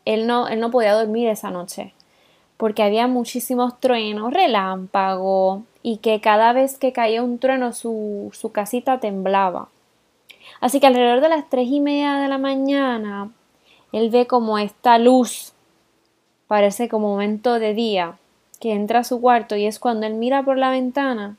él 0.06 0.26
no, 0.26 0.48
él 0.48 0.58
no 0.58 0.70
podía 0.70 0.94
dormir 0.94 1.28
esa 1.28 1.50
noche 1.50 1.92
porque 2.60 2.82
había 2.82 3.06
muchísimos 3.06 3.80
truenos, 3.80 4.34
relámpagos 4.34 5.62
y 5.82 5.96
que 5.96 6.20
cada 6.20 6.52
vez 6.52 6.76
que 6.76 6.92
caía 6.92 7.22
un 7.22 7.38
trueno 7.38 7.72
su, 7.72 8.28
su 8.34 8.52
casita 8.52 9.00
temblaba. 9.00 9.68
Así 10.60 10.78
que 10.78 10.86
alrededor 10.86 11.22
de 11.22 11.30
las 11.30 11.48
tres 11.48 11.68
y 11.68 11.80
media 11.80 12.16
de 12.16 12.28
la 12.28 12.36
mañana 12.36 13.30
él 13.92 14.10
ve 14.10 14.26
como 14.26 14.58
esta 14.58 14.98
luz, 14.98 15.54
parece 16.48 16.90
como 16.90 17.08
momento 17.08 17.58
de 17.58 17.72
día, 17.72 18.18
que 18.60 18.74
entra 18.74 18.98
a 18.98 19.04
su 19.04 19.22
cuarto 19.22 19.56
y 19.56 19.64
es 19.64 19.78
cuando 19.78 20.06
él 20.06 20.12
mira 20.12 20.42
por 20.42 20.58
la 20.58 20.68
ventana 20.68 21.38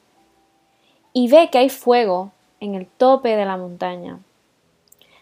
y 1.14 1.28
ve 1.28 1.50
que 1.52 1.60
hay 1.60 1.70
fuego 1.70 2.32
en 2.60 2.74
el 2.74 2.88
tope 2.88 3.36
de 3.36 3.46
la 3.46 3.58
montaña. 3.58 4.18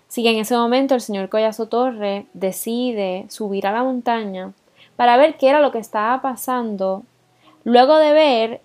Así 0.07 0.23
que 0.23 0.31
en 0.31 0.37
ese 0.37 0.55
momento 0.55 0.95
el 0.95 1.01
señor 1.01 1.27
Collazo 1.27 1.67
Torre 1.67 2.25
decide 2.33 3.25
subir 3.27 3.67
a 3.67 3.73
la 3.73 3.83
montaña 3.83 4.53
para 4.99 5.15
ver 5.15 5.37
qué 5.37 5.47
era 5.47 5.61
lo 5.61 5.71
que 5.71 5.77
estaba 5.77 6.21
pasando 6.21 7.03
luego 7.63 7.95
de 7.99 8.11
ver, 8.11 8.61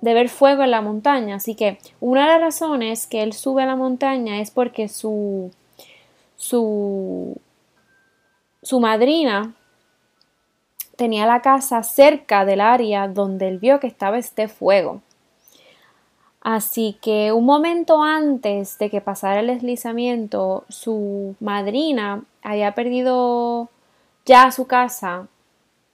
de 0.00 0.14
ver 0.14 0.28
fuego 0.28 0.62
en 0.62 0.70
la 0.70 0.82
montaña. 0.82 1.34
Así 1.34 1.56
que 1.56 1.78
una 1.98 2.22
de 2.22 2.28
las 2.28 2.40
razones 2.40 3.08
que 3.08 3.24
él 3.24 3.32
sube 3.32 3.64
a 3.64 3.66
la 3.66 3.74
montaña 3.74 4.40
es 4.40 4.52
porque 4.52 4.88
su, 4.88 5.50
su, 6.36 7.36
su 8.62 8.78
madrina 8.78 9.52
tenía 10.94 11.26
la 11.26 11.42
casa 11.42 11.82
cerca 11.82 12.44
del 12.44 12.60
área 12.60 13.08
donde 13.08 13.48
él 13.48 13.58
vio 13.58 13.80
que 13.80 13.88
estaba 13.88 14.16
este 14.16 14.46
fuego. 14.46 15.02
Así 16.40 16.96
que 17.02 17.32
un 17.32 17.46
momento 17.46 18.00
antes 18.04 18.78
de 18.78 18.90
que 18.90 19.00
pasara 19.00 19.40
el 19.40 19.48
deslizamiento, 19.48 20.62
su 20.68 21.34
madrina 21.40 22.22
había 22.44 22.76
perdido 22.76 23.70
ya 24.28 24.52
su 24.52 24.66
casa 24.66 25.26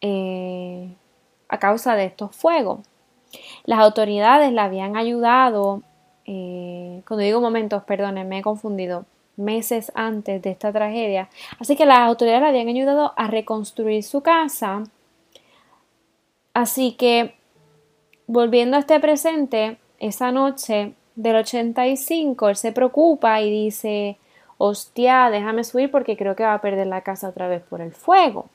eh, 0.00 0.92
a 1.48 1.58
causa 1.58 1.94
de 1.94 2.06
estos 2.06 2.34
fuegos. 2.34 2.80
Las 3.64 3.78
autoridades 3.78 4.52
la 4.52 4.64
habían 4.64 4.96
ayudado, 4.96 5.82
eh, 6.26 7.00
cuando 7.06 7.24
digo 7.24 7.40
momentos, 7.40 7.84
perdónenme, 7.84 8.24
me 8.24 8.38
he 8.38 8.42
confundido, 8.42 9.06
meses 9.36 9.92
antes 9.94 10.42
de 10.42 10.50
esta 10.50 10.72
tragedia. 10.72 11.28
Así 11.60 11.76
que 11.76 11.86
las 11.86 12.00
autoridades 12.00 12.42
la 12.42 12.48
habían 12.48 12.68
ayudado 12.68 13.12
a 13.16 13.28
reconstruir 13.28 14.02
su 14.02 14.20
casa. 14.20 14.82
Así 16.52 16.92
que, 16.92 17.34
volviendo 18.26 18.76
a 18.76 18.80
este 18.80 18.98
presente, 18.98 19.78
esa 20.00 20.32
noche 20.32 20.94
del 21.14 21.36
85, 21.36 22.48
él 22.48 22.56
se 22.56 22.72
preocupa 22.72 23.40
y 23.40 23.50
dice, 23.50 24.18
hostia, 24.58 25.30
déjame 25.30 25.64
subir 25.64 25.90
porque 25.90 26.16
creo 26.16 26.36
que 26.36 26.44
va 26.44 26.54
a 26.54 26.60
perder 26.60 26.86
la 26.86 27.02
casa 27.02 27.28
otra 27.28 27.48
vez 27.48 27.62
por 27.62 27.80
el 27.80 27.92
fuego. 27.92 28.46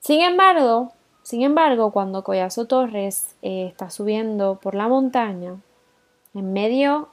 Sin 0.00 0.20
embargo, 0.20 0.92
sin 1.22 1.42
embargo, 1.42 1.92
cuando 1.92 2.24
Collazo 2.24 2.66
Torres 2.66 3.36
eh, 3.42 3.66
está 3.68 3.90
subiendo 3.90 4.58
por 4.60 4.74
la 4.74 4.88
montaña, 4.88 5.56
en 6.34 6.52
medio 6.52 7.10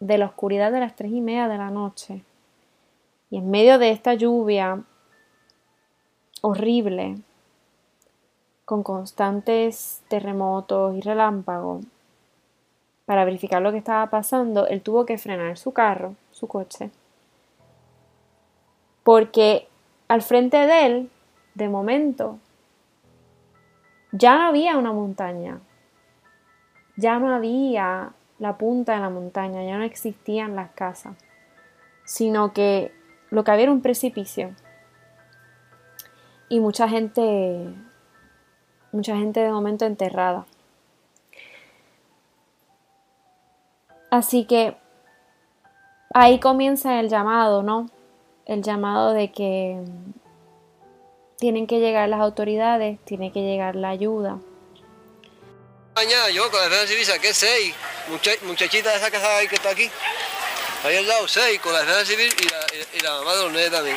de 0.00 0.18
la 0.18 0.26
oscuridad 0.26 0.72
de 0.72 0.80
las 0.80 0.94
tres 0.94 1.12
y 1.12 1.20
media 1.20 1.48
de 1.48 1.56
la 1.56 1.70
noche, 1.70 2.22
y 3.30 3.38
en 3.38 3.50
medio 3.50 3.78
de 3.78 3.90
esta 3.90 4.14
lluvia 4.14 4.82
horrible, 6.42 7.16
con 8.66 8.82
constantes 8.82 10.02
terremotos 10.08 10.94
y 10.94 11.00
relámpagos, 11.00 11.84
para 13.06 13.24
verificar 13.24 13.62
lo 13.62 13.72
que 13.72 13.78
estaba 13.78 14.10
pasando, 14.10 14.66
él 14.66 14.82
tuvo 14.82 15.06
que 15.06 15.16
frenar 15.16 15.56
su 15.56 15.72
carro, 15.72 16.14
su 16.32 16.46
coche, 16.48 16.90
porque 19.04 19.68
al 20.08 20.22
frente 20.22 20.56
de 20.56 20.86
él, 20.86 21.10
de 21.54 21.68
momento, 21.68 22.38
ya 24.12 24.36
no 24.36 24.48
había 24.48 24.76
una 24.76 24.92
montaña, 24.92 25.60
ya 26.96 27.18
no 27.18 27.32
había 27.32 28.12
la 28.38 28.58
punta 28.58 28.94
de 28.94 29.00
la 29.00 29.10
montaña, 29.10 29.64
ya 29.64 29.78
no 29.78 29.84
existían 29.84 30.56
las 30.56 30.70
casas, 30.70 31.16
sino 32.04 32.52
que 32.52 32.92
lo 33.30 33.44
que 33.44 33.50
había 33.50 33.64
era 33.64 33.72
un 33.72 33.82
precipicio. 33.82 34.54
Y 36.48 36.60
mucha 36.60 36.88
gente, 36.88 37.74
mucha 38.92 39.16
gente 39.16 39.40
de 39.40 39.50
momento 39.50 39.84
enterrada. 39.84 40.46
Así 44.10 44.44
que 44.44 44.76
ahí 46.14 46.40
comienza 46.40 47.00
el 47.00 47.08
llamado, 47.08 47.62
¿no? 47.62 47.90
El 48.46 48.62
llamado 48.62 49.12
de 49.12 49.32
que 49.32 49.82
tienen 51.38 51.66
que 51.66 51.80
llegar 51.80 52.08
las 52.08 52.20
autoridades, 52.20 52.98
tiene 53.04 53.32
que 53.32 53.40
llegar 53.40 53.76
la 53.76 53.90
ayuda. 53.90 54.38
Mañana 55.94 56.30
yo 56.30 56.50
con 56.50 56.60
la 56.60 56.68
defensa 56.68 56.86
civil 56.88 57.04
saqué 57.06 57.34
seis 57.34 57.74
muchachitas 58.42 58.92
de 58.92 58.98
esa 58.98 59.10
casa 59.10 59.38
ahí 59.38 59.48
que 59.48 59.56
está 59.56 59.70
aquí. 59.70 59.90
Ahí 60.84 60.96
al 60.96 61.06
lado, 61.06 61.26
seis, 61.26 61.58
con 61.60 61.72
la 61.72 61.80
defensa 61.80 62.04
civil 62.04 62.32
y 62.38 62.48
la, 62.48 62.66
y 62.94 63.00
la 63.00 63.10
mamá 63.18 63.34
de 63.34 63.42
los 63.44 63.52
nenes 63.52 63.70
también. 63.70 63.96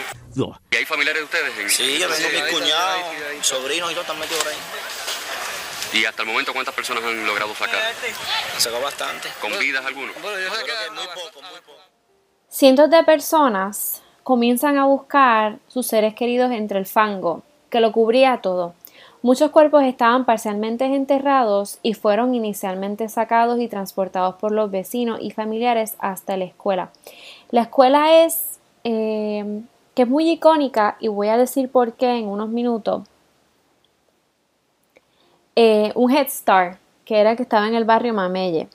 ¿Y 0.72 0.76
hay 0.76 0.86
familiares 0.86 1.22
de 1.22 1.26
ustedes? 1.26 1.74
sí, 1.74 2.00
yo 2.00 2.08
tengo 2.08 2.30
mis 2.30 2.54
cuñados, 2.54 3.02
sobrinos 3.41 3.91
y 3.91 3.93
todo 3.93 4.02
están 4.02 4.19
metidos 4.19 4.43
por 4.43 4.52
ahí. 4.54 4.60
¿Y 5.93 6.06
hasta 6.06 6.21
el 6.21 6.28
momento 6.28 6.54
cuántas 6.54 6.73
personas 6.73 7.04
han 7.04 7.25
logrado 7.25 7.54
sacar? 7.56 7.80
Sacó 8.58 8.80
bastante. 8.82 9.30
¿Con 9.41 9.58
vidas 9.58 9.84
algunos? 9.86 10.13
Bueno, 10.21 10.39
yo 10.39 10.54
sé 10.56 10.63
que 10.63 10.91
muy 10.91 11.06
poco, 11.08 11.41
muy 11.41 11.60
poco. 11.62 11.80
Cientos 12.47 12.89
de 12.89 13.04
personas 13.04 14.02
comienzan 14.23 14.78
a 14.78 14.86
buscar 14.86 15.58
sus 15.67 15.88
seres 15.88 16.13
queridos 16.13 16.52
entre 16.52 16.78
el 16.78 16.86
fango, 16.86 17.41
que 17.69 17.80
lo 17.80 17.91
cubría 17.91 18.41
todo. 18.41 18.75
Muchos 19.21 19.52
cuerpos 19.52 19.84
estaban 19.84 20.25
parcialmente 20.25 20.86
enterrados 20.86 21.80
y 21.84 21.93
fueron 21.93 22.34
inicialmente 22.36 23.10
sacados 23.10 23.60
y 23.60 23.67
transportados 23.67 24.36
por 24.36 24.52
los 24.52 24.71
vecinos 24.71 25.19
y 25.21 25.32
familiares 25.32 25.95
hasta 25.99 26.38
la 26.38 26.45
escuela. 26.45 26.91
La 27.49 27.63
escuela 27.63 28.23
es 28.23 28.60
eh, 28.84 29.62
que 29.95 30.04
es 30.04 30.08
muy 30.08 30.30
icónica 30.30 30.95
y 30.99 31.10
voy 31.10 31.28
a 31.28 31.38
decir 31.38 31.69
por 31.69 31.93
qué 31.93 32.17
en 32.17 32.28
unos 32.28 32.49
minutos. 32.49 33.02
Eh, 35.62 35.91
un 35.95 36.10
Head 36.10 36.30
Start, 36.30 36.80
que 37.04 37.19
era 37.19 37.36
que 37.36 37.43
estaba 37.43 37.67
en 37.67 37.76
el 37.76 37.84
barrio 37.84 38.13
Mamelle, 38.13 38.69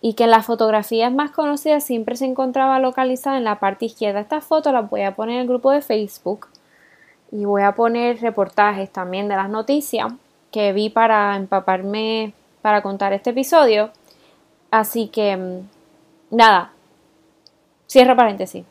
y 0.00 0.14
que 0.14 0.22
en 0.22 0.30
las 0.30 0.46
fotografías 0.46 1.12
más 1.12 1.32
conocidas 1.32 1.82
siempre 1.82 2.14
se 2.14 2.24
encontraba 2.24 2.78
localizada 2.78 3.36
en 3.36 3.42
la 3.42 3.58
parte 3.58 3.86
izquierda. 3.86 4.20
Esta 4.20 4.40
foto 4.40 4.70
la 4.70 4.82
voy 4.82 5.02
a 5.02 5.16
poner 5.16 5.34
en 5.34 5.40
el 5.40 5.48
grupo 5.48 5.72
de 5.72 5.82
Facebook 5.82 6.46
y 7.32 7.46
voy 7.46 7.62
a 7.62 7.72
poner 7.72 8.20
reportajes 8.20 8.92
también 8.92 9.26
de 9.26 9.34
las 9.34 9.50
noticias 9.50 10.12
que 10.52 10.72
vi 10.72 10.88
para 10.88 11.34
empaparme 11.34 12.32
para 12.62 12.80
contar 12.80 13.12
este 13.12 13.30
episodio. 13.30 13.90
Así 14.70 15.08
que, 15.08 15.36
mm, 15.36 16.36
nada, 16.36 16.70
cierro 17.88 18.14
paréntesis. 18.14 18.64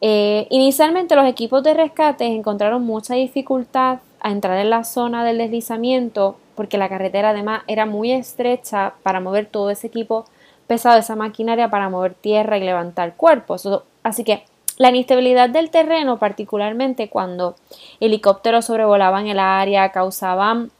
Eh, 0.00 0.48
inicialmente 0.50 1.14
los 1.14 1.26
equipos 1.28 1.62
de 1.62 1.74
rescate 1.74 2.26
encontraron 2.26 2.82
mucha 2.84 3.14
dificultad 3.14 4.00
a 4.18 4.32
entrar 4.32 4.58
en 4.58 4.70
la 4.70 4.82
zona 4.82 5.22
del 5.24 5.38
deslizamiento 5.38 6.36
porque 6.58 6.76
la 6.76 6.88
carretera 6.88 7.30
además 7.30 7.62
era 7.68 7.86
muy 7.86 8.10
estrecha 8.10 8.94
para 9.04 9.20
mover 9.20 9.46
todo 9.46 9.70
ese 9.70 9.86
equipo 9.86 10.24
pesado, 10.66 10.98
esa 10.98 11.14
maquinaria 11.14 11.70
para 11.70 11.88
mover 11.88 12.14
tierra 12.14 12.58
y 12.58 12.64
levantar 12.64 13.14
cuerpos. 13.14 13.68
Así 14.02 14.24
que 14.24 14.42
la 14.76 14.88
inestabilidad 14.88 15.50
del 15.50 15.70
terreno, 15.70 16.18
particularmente 16.18 17.08
cuando 17.08 17.54
helicópteros 18.00 18.64
sobrevolaban 18.64 19.28
el 19.28 19.38
área, 19.38 19.92
causaban, 19.92 20.72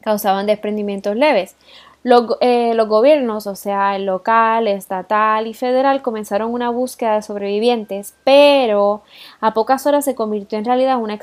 causaban 0.00 0.46
desprendimientos 0.46 1.14
leves. 1.14 1.56
Los, 2.02 2.38
eh, 2.40 2.72
los, 2.72 2.88
gobiernos, 2.88 3.46
o 3.46 3.56
sea, 3.56 3.96
el 3.96 4.06
local, 4.06 4.66
estatal 4.66 5.46
y 5.46 5.52
federal, 5.52 6.00
comenzaron 6.00 6.54
una 6.54 6.70
búsqueda 6.70 7.16
de 7.16 7.22
sobrevivientes, 7.22 8.14
pero 8.24 9.02
a 9.42 9.52
pocas 9.52 9.86
horas 9.86 10.06
se 10.06 10.14
convirtió 10.14 10.56
en 10.56 10.64
realidad 10.64 10.96
una, 10.96 11.18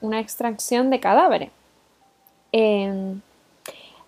una 0.00 0.18
extracción 0.18 0.88
de 0.88 1.00
cadáveres. 1.00 1.50
Em, 2.58 3.20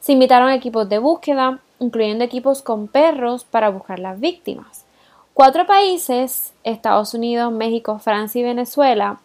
se 0.01 0.13
invitaron 0.13 0.49
equipos 0.49 0.89
de 0.89 0.99
búsqueda, 0.99 1.59
incluyendo 1.81 2.25
equipos 2.25 2.63
con 2.63 2.89
perros 2.89 3.45
para 3.45 3.69
buscar 3.69 3.99
las 3.99 4.19
víctimas. 4.19 4.87
Cuatro 5.35 5.67
países, 5.67 6.55
Estados 6.65 7.13
Unidos, 7.13 7.53
México, 7.53 7.99
Francia 7.99 8.41
y 8.41 8.45
Venezuela, 8.45 9.21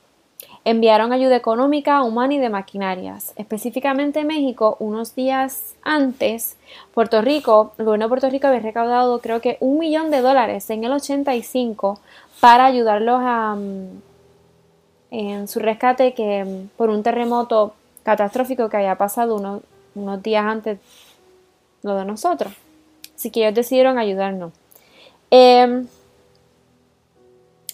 enviaron 0.66 1.14
ayuda 1.14 1.38
económica, 1.38 2.04
humana 2.04 2.34
y 2.34 2.40
de 2.40 2.50
maquinarias. 2.50 3.32
Específicamente 3.38 4.26
México, 4.26 4.76
unos 4.80 5.16
días 5.16 5.74
antes, 5.84 6.58
Puerto 6.94 7.22
Rico, 7.22 7.72
el 7.78 7.86
gobierno 7.86 8.08
de 8.08 8.10
Puerto 8.10 8.30
Rico 8.30 8.48
había 8.48 8.60
recaudado 8.60 9.20
creo 9.20 9.40
que 9.40 9.56
un 9.62 9.80
millón 9.80 10.12
de 10.12 10.20
dólares 10.20 10.70
en 10.70 10.84
el 10.84 10.92
85 10.92 11.98
para 12.42 12.66
ayudarlos 12.66 13.22
a, 13.24 13.56
mm, 13.56 14.02
en 15.12 15.48
su 15.48 15.60
rescate 15.62 16.14
que 16.14 16.44
mm, 16.44 16.76
por 16.76 16.90
un 16.90 17.04
terremoto 17.04 17.74
catastrófico 18.04 18.70
que 18.70 18.78
había 18.78 18.98
pasado 18.98 19.36
unos, 19.36 19.62
unos 19.96 20.22
días 20.22 20.46
antes 20.46 20.80
lo 21.82 21.96
de 21.96 22.06
nosotros. 22.06 22.54
Así 23.16 23.30
que 23.30 23.42
ellos 23.42 23.56
decidieron 23.56 23.98
ayudarnos. 23.98 24.54
Em, 25.32 25.88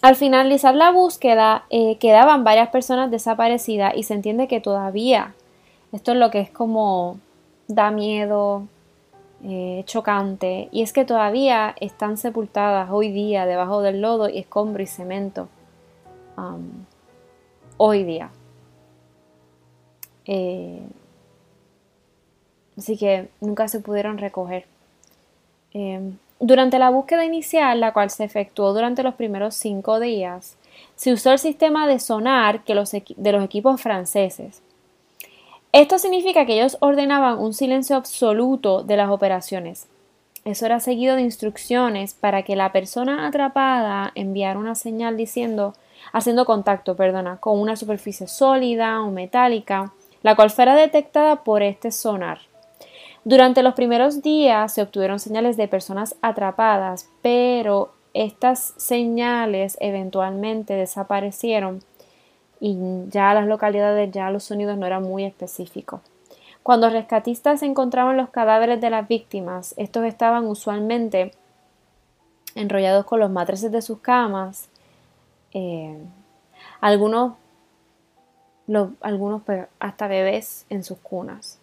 al 0.02 0.16
finalizar 0.16 0.76
la 0.76 0.92
búsqueda, 0.92 1.66
eh, 1.70 1.98
quedaban 1.98 2.44
varias 2.44 2.70
personas 2.70 3.12
desaparecidas 3.12 3.94
y 3.96 4.04
se 4.04 4.14
entiende 4.14 4.48
que 4.48 4.62
todavía, 4.62 5.34
esto 5.92 6.14
es 6.14 6.18
lo 6.18 6.32
que 6.32 6.40
es 6.40 6.50
como 6.50 7.20
da 7.68 7.92
miedo, 7.92 8.64
eh, 9.44 9.84
chocante, 9.86 10.70
y 10.72 10.82
es 10.84 10.94
que 10.94 11.06
todavía 11.06 11.76
están 11.80 12.18
sepultadas 12.18 12.90
hoy 12.92 13.12
día 13.12 13.46
debajo 13.46 13.82
del 13.82 14.02
lodo 14.02 14.30
y 14.30 14.40
escombro 14.40 14.82
y 14.82 14.88
cemento. 14.88 15.50
hoy 17.78 18.04
día. 18.04 18.30
Eh, 20.32 20.80
así 22.78 22.98
que 22.98 23.30
nunca 23.42 23.68
se 23.68 23.80
pudieron 23.80 24.20
recoger. 24.20 24.66
Em, 25.74 26.18
durante 26.40 26.78
la 26.78 26.92
búsqueda 26.92 27.26
inicial, 27.26 27.80
la 27.80 27.94
cual 27.94 28.12
se 28.12 28.26
efectuó 28.26 28.72
durante 28.74 29.02
los 29.02 29.16
primeros 29.16 29.56
cinco 29.56 30.00
días, 30.00 30.56
se 30.96 31.12
usó 31.14 31.32
el 31.32 31.40
sistema 31.40 31.88
de 31.88 32.00
sonar 32.00 32.64
que 32.64 32.76
de 32.76 33.32
los 33.32 33.44
equipos 33.44 33.82
franceses. 33.82 34.62
Esto 35.72 35.98
significa 35.98 36.46
que 36.46 36.60
ellos 36.60 36.78
ordenaban 36.80 37.40
un 37.40 37.56
silencio 37.56 37.96
absoluto 37.96 38.84
de 38.84 38.98
las 38.98 39.10
operaciones. 39.10 39.88
Eso 40.46 40.68
era 40.68 40.80
seguido 40.80 41.16
de 41.16 41.24
instrucciones 41.24 42.14
para 42.14 42.44
que 42.44 42.56
la 42.56 42.72
persona 42.72 43.26
atrapada 43.28 44.12
enviara 44.14 44.60
una 44.60 44.76
señal 44.76 45.18
diciendo, 45.18 45.74
haciendo 46.14 46.46
contacto, 46.46 46.96
perdona, 46.96 47.38
con 47.38 47.60
una 47.60 47.76
superficie 47.76 48.28
sólida 48.28 49.02
o 49.02 49.10
metálica, 49.10 49.92
la 50.22 50.36
cual 50.36 50.50
fuera 50.50 50.76
detectada 50.76 51.44
por 51.44 51.64
este 51.64 51.92
sonar. 51.92 52.40
Durante 53.24 53.64
los 53.64 53.74
primeros 53.74 54.22
días 54.22 54.74
se 54.74 54.82
obtuvieron 54.82 55.20
señales 55.20 55.58
de 55.58 55.68
personas 55.68 56.16
atrapadas, 56.22 57.10
pero 57.22 57.92
estas 58.14 58.74
señales 58.78 59.78
eventualmente 59.80 60.74
desaparecieron 60.74 61.84
y 62.60 62.78
ya 63.10 63.34
las 63.34 63.48
localidades, 63.48 64.12
ya 64.12 64.32
los 64.32 64.44
sonidos 64.44 64.78
no 64.78 64.86
eran 64.86 65.04
muy 65.04 65.26
específicos. 65.26 66.02
Cuando 66.64 66.90
rescatistas 66.90 67.64
encontraban 67.64 68.18
los 68.18 68.30
cadáveres 68.30 68.82
de 68.82 68.90
las 68.90 69.08
víctimas, 69.08 69.74
estos 69.78 70.06
estaban 70.06 70.46
usualmente 70.46 71.32
enrollados 72.56 73.06
con 73.06 73.20
los 73.20 73.30
matrices 73.30 73.72
de 73.72 73.82
sus 73.82 74.00
camas, 74.00 74.70
eh, 75.54 75.98
algunos, 76.82 77.34
algunos 79.02 79.42
pues, 79.44 79.68
hasta 79.80 80.08
bebés 80.08 80.66
en 80.70 80.84
sus 80.84 80.98
cunas. 81.00 81.60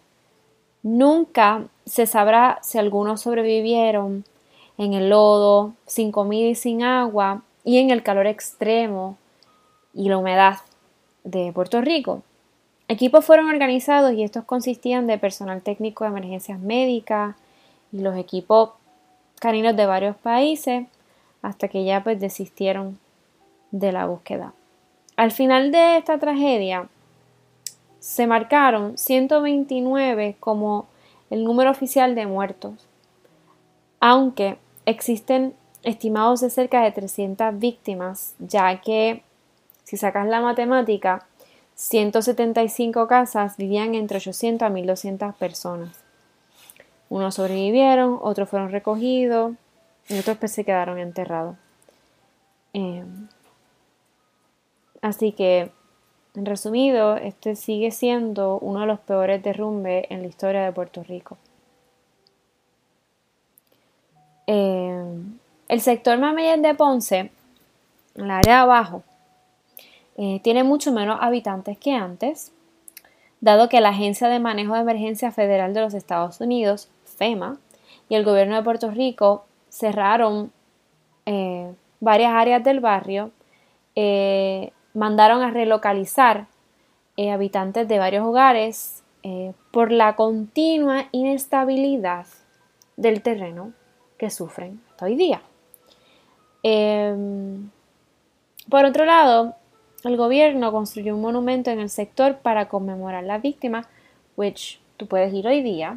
Nunca 0.83 1.65
se 1.85 2.05
sabrá 2.05 2.59
si 2.61 2.77
algunos 2.77 3.21
sobrevivieron 3.21 4.25
en 4.77 4.93
el 4.93 5.09
lodo, 5.09 5.73
sin 5.85 6.11
comida 6.11 6.47
y 6.47 6.55
sin 6.55 6.83
agua, 6.83 7.41
y 7.63 7.79
en 7.79 7.89
el 7.89 8.03
calor 8.03 8.27
extremo 8.27 9.17
y 9.93 10.09
la 10.09 10.17
humedad 10.17 10.57
de 11.23 11.51
Puerto 11.51 11.81
Rico. 11.81 12.21
Equipos 12.87 13.25
fueron 13.25 13.49
organizados 13.49 14.13
y 14.13 14.23
estos 14.23 14.45
consistían 14.45 15.07
de 15.07 15.17
personal 15.17 15.61
técnico 15.61 16.05
de 16.05 16.11
emergencias 16.11 16.59
médicas 16.59 17.35
y 17.91 17.99
los 17.99 18.15
equipos 18.15 18.69
caninos 19.39 19.75
de 19.75 19.85
varios 19.85 20.15
países 20.15 20.87
hasta 21.41 21.67
que 21.67 21.83
ya 21.83 22.03
pues 22.03 22.19
desistieron 22.19 22.97
de 23.71 23.91
la 23.91 24.05
búsqueda. 24.05 24.53
Al 25.17 25.31
final 25.31 25.71
de 25.71 25.97
esta 25.97 26.17
tragedia, 26.19 26.87
se 27.99 28.27
marcaron 28.27 28.97
129 28.97 30.37
como 30.39 30.87
el 31.29 31.43
número 31.43 31.71
oficial 31.71 32.15
de 32.15 32.25
muertos, 32.25 32.87
aunque 33.99 34.57
existen 34.85 35.53
estimados 35.83 36.41
de 36.41 36.49
cerca 36.49 36.81
de 36.81 36.91
300 36.91 37.57
víctimas, 37.59 38.35
ya 38.39 38.81
que 38.81 39.23
si 39.83 39.97
sacas 39.97 40.27
la 40.27 40.41
matemática, 40.41 41.25
175 41.75 43.07
casas 43.07 43.55
vivían 43.55 43.95
entre 43.95 44.17
800 44.17 44.65
a 44.65 44.69
1200 44.69 45.35
personas. 45.35 45.91
Unos 47.09 47.35
sobrevivieron, 47.35 48.19
otros 48.21 48.49
fueron 48.49 48.71
recogidos 48.71 49.53
y 50.09 50.19
otros 50.19 50.37
pues 50.37 50.51
se 50.51 50.65
quedaron 50.65 50.97
enterrados. 50.97 51.55
Eh, 52.73 53.05
así 55.01 55.31
que 55.31 55.71
en 56.37 56.45
resumido, 56.45 57.17
este 57.17 57.55
sigue 57.55 57.89
siendo 57.89 58.59
uno 58.59 58.81
de 58.81 58.85
los 58.85 58.99
peores 58.99 59.41
derrumbes 59.41 60.05
en 60.09 60.21
la 60.21 60.27
historia 60.27 60.63
de 60.63 60.71
Puerto 60.71 61.03
Rico. 61.03 61.37
Eh, 64.45 65.03
el 65.67 65.81
sector 65.81 66.17
Mameyes 66.19 66.61
de 66.61 66.75
Ponce, 66.75 67.31
el 68.15 68.29
área 68.29 68.57
de 68.57 68.61
abajo, 68.61 69.03
eh, 70.17 70.39
tiene 70.43 70.63
mucho 70.63 70.91
menos 70.91 71.17
habitantes 71.21 71.77
que 71.79 71.93
antes, 71.93 72.51
dado 73.41 73.67
que 73.67 73.81
la 73.81 73.89
Agencia 73.89 74.29
de 74.29 74.39
Manejo 74.39 74.75
de 74.75 74.81
Emergencia 74.81 75.31
Federal 75.31 75.73
de 75.73 75.81
los 75.81 75.95
Estados 75.95 76.39
Unidos, 76.39 76.87
FEMA, 77.17 77.57
y 78.09 78.15
el 78.15 78.23
gobierno 78.23 78.55
de 78.55 78.63
Puerto 78.63 78.91
Rico 78.91 79.45
cerraron 79.69 80.51
eh, 81.25 81.73
varias 81.99 82.33
áreas 82.33 82.63
del 82.63 82.79
barrio 82.79 83.31
mandaron 84.97 85.43
a 85.43 85.51
relocalizar 85.51 86.47
eh, 87.17 87.31
habitantes 87.31 87.87
de 87.87 87.99
varios 87.99 88.25
hogares 88.25 89.03
eh, 89.21 89.53
por 89.71 89.91
la 89.91 90.15
continua 90.15 91.05
inestabilidad 91.11 92.25
del 92.95 93.21
terreno 93.21 93.73
que 94.17 94.31
sufren 94.31 94.81
hasta 94.89 95.05
hoy 95.05 95.15
día. 95.15 95.41
Em, 96.63 97.69
por 98.69 98.85
otro 98.85 99.05
lado, 99.05 99.55
el 100.03 100.17
gobierno 100.17 100.71
construyó 100.71 101.15
un 101.15 101.21
monumento 101.21 101.69
en 101.69 101.79
el 101.79 101.89
sector 101.89 102.37
para 102.37 102.67
conmemorar 102.67 103.23
las 103.23 103.41
víctimas, 103.41 103.87
which 104.35 104.79
tú 104.97 105.07
puedes 105.07 105.31
ir 105.31 105.47
hoy 105.47 105.61
día 105.61 105.95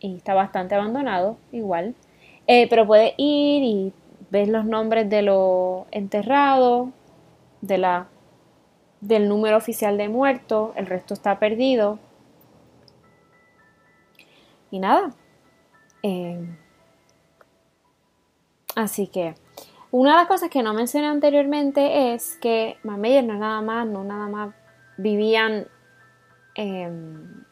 y 0.00 0.16
está 0.16 0.34
bastante 0.34 0.74
abandonado 0.74 1.36
igual, 1.52 1.94
eh, 2.48 2.68
pero 2.68 2.84
puedes 2.84 3.14
ir 3.16 3.62
y 3.62 3.92
ves 4.30 4.48
los 4.48 4.64
nombres 4.64 5.08
de 5.08 5.22
los 5.22 5.84
enterrados, 5.92 6.88
de 7.60 7.78
la 7.78 8.08
del 9.06 9.28
número 9.28 9.56
oficial 9.56 9.98
de 9.98 10.08
muertos, 10.08 10.72
el 10.76 10.86
resto 10.86 11.14
está 11.14 11.38
perdido. 11.38 11.98
Y 14.70 14.78
nada. 14.78 15.10
Eh, 16.02 16.40
así 18.74 19.06
que 19.06 19.34
una 19.90 20.12
de 20.12 20.16
las 20.16 20.26
cosas 20.26 20.50
que 20.50 20.62
no 20.62 20.74
mencioné 20.74 21.06
anteriormente 21.06 22.14
es 22.14 22.36
que 22.38 22.78
Mameyes 22.82 23.24
no 23.24 23.34
nada 23.34 23.60
más, 23.60 23.86
no 23.86 24.04
nada 24.04 24.26
más 24.26 24.54
vivían 24.96 25.68
em, 26.54 27.44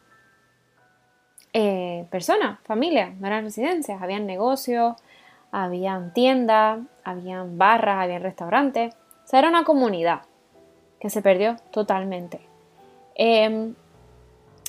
eh, 1.52 2.06
personas, 2.10 2.60
familias, 2.64 3.14
no 3.16 3.26
eran 3.26 3.44
residencias, 3.44 4.00
habían 4.02 4.26
negocios, 4.26 4.96
habían 5.50 6.12
tiendas, 6.14 6.80
habían 7.04 7.58
barras, 7.58 7.98
habían 8.04 8.22
restaurantes, 8.22 8.94
o 8.94 9.26
sea, 9.26 9.38
era 9.40 9.48
una 9.48 9.64
comunidad 9.64 10.22
que 11.02 11.10
se 11.10 11.20
perdió 11.20 11.56
totalmente. 11.72 12.38
Em, 13.16 13.74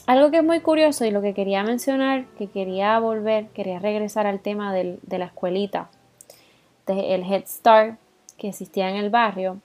algo 0.07 0.31
que 0.31 0.37
es 0.37 0.43
muy 0.43 0.61
curioso 0.61 1.05
y 1.05 1.11
lo 1.11 1.21
que 1.21 1.35
quería 1.35 1.61
mencionar, 1.63 2.25
que 2.39 2.47
quería 2.47 2.97
volver, 2.97 3.49
quería 3.49 3.77
regresar 3.77 4.25
al 4.25 4.39
tema 4.39 4.73
de 4.73 4.97
la 5.19 5.25
escuelita, 5.25 5.91
del 6.87 7.23
Head 7.23 7.43
Start 7.45 7.99
que 8.35 8.49
existía 8.49 8.89
en 8.89 8.95
el 8.95 9.11
barrio 9.11 9.59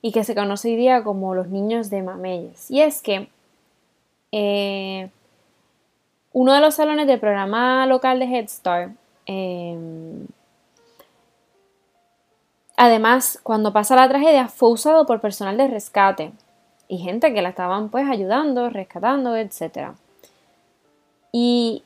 y 0.00 0.12
que 0.12 0.22
se 0.22 0.36
conoce 0.36 0.68
hoy 0.68 0.76
día 0.76 1.02
como 1.02 1.34
los 1.34 1.48
niños 1.48 1.90
de 1.90 2.02
Mameyes. 2.02 2.70
Y 2.70 2.80
es 2.80 3.02
que 3.02 3.26
eh, 4.30 5.10
uno 6.32 6.52
de 6.52 6.60
los 6.60 6.76
salones 6.76 7.08
del 7.08 7.18
programa 7.18 7.86
local 7.86 8.20
de 8.20 8.26
Head 8.26 8.46
Start 8.46 8.92
em, 9.26 10.28
Además, 12.76 13.38
cuando 13.42 13.72
pasa 13.72 13.96
la 13.96 14.08
tragedia, 14.08 14.48
fue 14.48 14.70
usado 14.70 15.06
por 15.06 15.20
personal 15.20 15.56
de 15.56 15.68
rescate 15.68 16.32
y 16.88 16.98
gente 16.98 17.32
que 17.32 17.42
la 17.42 17.50
estaban 17.50 17.88
pues 17.88 18.08
ayudando, 18.08 18.68
rescatando, 18.68 19.36
etc. 19.36 19.92
Y 21.32 21.82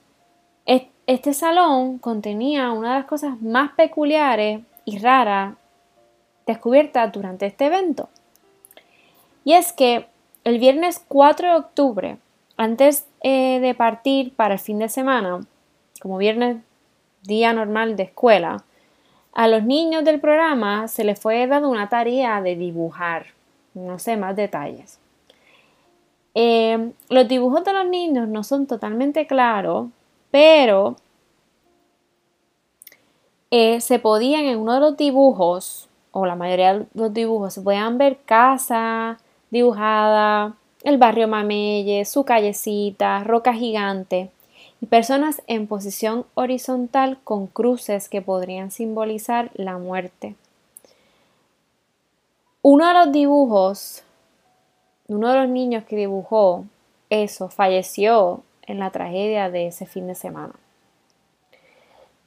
este 1.09 1.33
salón 1.33 1.97
contenía 1.99 2.71
una 2.71 2.93
de 2.93 2.99
las 3.01 3.09
cosas 3.09 3.41
más 3.41 3.73
peculiares 3.73 4.61
y 4.85 4.99
raras 4.99 5.55
descubiertas 6.47 7.11
durante 7.11 7.47
este 7.47 7.67
evento. 7.67 8.11
Y 9.43 9.55
es 9.55 9.73
que 9.73 10.07
el 10.45 10.59
viernes 10.59 11.03
4 11.09 11.49
de 11.49 11.57
octubre, 11.57 12.19
antes 12.59 13.07
eh, 13.23 13.59
de 13.61 13.75
partir 13.75 14.35
para 14.35 14.55
el 14.55 14.61
fin 14.61 14.79
de 14.79 14.91
semana, 14.91 15.41
como 16.03 16.19
viernes 16.19 16.59
día 17.23 17.55
normal 17.55 17.97
de 17.97 18.03
escuela, 18.03 18.65
a 19.39 19.47
los 19.47 19.63
niños 19.63 20.03
del 20.03 20.19
programa 20.19 20.89
se 20.89 21.05
les 21.05 21.21
fue 21.21 21.47
dado 21.47 21.69
una 21.69 21.89
tarea 21.89 22.43
de 22.43 22.57
dibujar. 22.57 23.27
No 23.73 24.01
sé 24.01 24.17
más 24.17 24.35
detalles. 24.35 24.99
Eh, 26.35 26.91
los 27.09 27.29
dibujos 27.29 27.63
de 27.63 27.73
los 27.73 27.87
niños 27.87 28.27
no 28.27 28.43
son 28.43 28.67
totalmente 28.67 29.29
claros, 29.29 29.91
pero 30.33 30.97
eh, 33.53 33.81
se 33.81 34.01
podían 34.01 34.43
en 34.43 34.59
uno 34.59 34.75
de 34.75 34.81
los 34.81 34.97
dibujos, 34.97 35.89
o 36.11 36.27
la 36.27 36.35
mayoría 36.35 36.81
de 36.81 36.87
los 36.95 37.15
dibujos, 37.15 37.55
se 37.55 37.63
podían 37.63 37.97
ver 37.97 38.19
casa 38.25 39.19
dibujada, 39.53 40.57
el 40.83 40.99
barrio 40.99 41.29
Mamelle, 41.29 42.05
su 42.07 42.25
callecita, 42.25 43.23
roca 43.23 43.55
gigante 43.55 44.33
personas 44.87 45.43
en 45.47 45.67
posición 45.67 46.25
horizontal 46.35 47.19
con 47.25 47.47
cruces 47.47 48.09
que 48.09 48.23
podrían 48.23 48.71
simbolizar 48.71 49.51
la 49.55 49.77
muerte. 49.79 50.37
Uno 52.63 52.87
de 52.87 52.95
los 52.95 53.13
dibujos, 53.13 54.03
uno 55.09 55.33
de 55.33 55.41
los 55.41 55.49
niños 55.49 55.85
que 55.85 55.97
dibujó 55.97 56.65
eso, 57.11 57.49
falleció 57.49 58.43
en 58.67 58.79
la 58.79 58.91
tragedia 58.91 59.51
de 59.51 59.67
ese 59.67 59.87
fin 59.87 60.07
de 60.07 60.15
semana. 60.15 60.55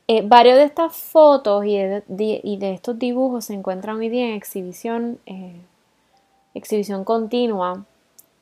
Eh, 0.08 0.24
varios 0.26 0.58
de 0.58 0.64
estas 0.64 0.96
fotos 0.96 1.64
y 1.66 1.78
de, 1.78 2.74
estos 2.74 3.00
dibujos 3.00 3.46
se 3.46 3.54
encuentran 3.54 3.98
hoy 3.98 4.10
día 4.10 4.28
en 4.28 4.34
exhibición, 4.34 5.20
eh, 5.26 5.56
exhibición 6.54 7.06
continua 7.06 7.86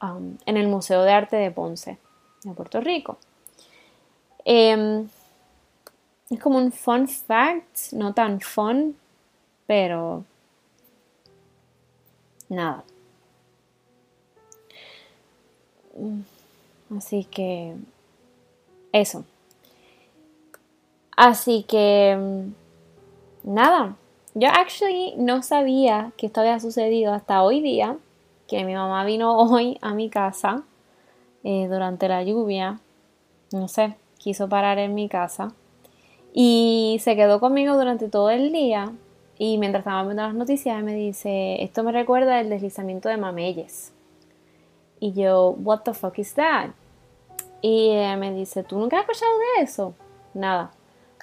um, 0.01 0.37
en 0.47 0.57
el 0.57 0.67
Museo 0.67 1.03
de 1.03 1.11
Arte 1.11 1.35
de 1.35 1.51
Ponce, 1.51 1.99
de 2.43 2.53
Puerto 2.53 2.81
Rico. 2.81 3.17
Em, 4.45 5.07
es 6.29 6.39
como 6.39 6.57
un 6.57 6.71
fun 6.71 7.07
fact, 7.07 7.93
no 7.93 8.13
tan 8.13 8.39
fun, 8.39 8.95
pero 9.65 10.23
nada. 12.49 12.83
Así 16.95 17.25
que 17.25 17.75
eso. 18.91 19.25
Así 21.15 21.63
que 21.63 22.17
nada. 23.43 23.95
Yo 24.35 24.47
actually 24.47 25.15
no 25.17 25.41
sabía 25.43 26.11
que 26.17 26.27
esto 26.27 26.41
había 26.41 26.59
sucedido 26.59 27.13
hasta 27.13 27.43
hoy 27.43 27.61
día, 27.61 27.97
que 28.47 28.63
mi 28.63 28.73
mamá 28.73 29.03
vino 29.03 29.37
hoy 29.37 29.77
a 29.81 29.93
mi 29.93 30.09
casa 30.09 30.63
eh, 31.43 31.67
durante 31.67 32.07
la 32.07 32.23
lluvia. 32.23 32.79
No 33.51 33.67
sé, 33.67 33.95
quiso 34.19 34.47
parar 34.47 34.77
en 34.77 34.93
mi 34.93 35.09
casa 35.09 35.53
y 36.33 36.99
se 37.01 37.15
quedó 37.15 37.39
conmigo 37.39 37.75
durante 37.75 38.07
todo 38.07 38.29
el 38.29 38.51
día 38.51 38.93
y 39.39 39.57
mientras 39.57 39.81
estaba 39.81 40.03
viendo 40.03 40.21
las 40.21 40.35
noticias 40.35 40.83
me 40.83 40.93
dice, 40.93 41.63
esto 41.63 41.83
me 41.83 41.91
recuerda 41.91 42.39
el 42.39 42.49
deslizamiento 42.49 43.09
de 43.09 43.17
Mameyes. 43.17 43.93
Y 44.99 45.13
yo, 45.13 45.55
what 45.63 45.79
the 45.83 45.93
fuck 45.93 46.19
is 46.19 46.33
that? 46.33 46.71
Y 47.61 47.91
me 48.17 48.33
dice, 48.33 48.63
¿tú 48.63 48.77
nunca 48.77 48.97
has 48.97 49.03
escuchado 49.03 49.31
de 49.39 49.63
eso? 49.63 49.93
Nada. 50.33 50.71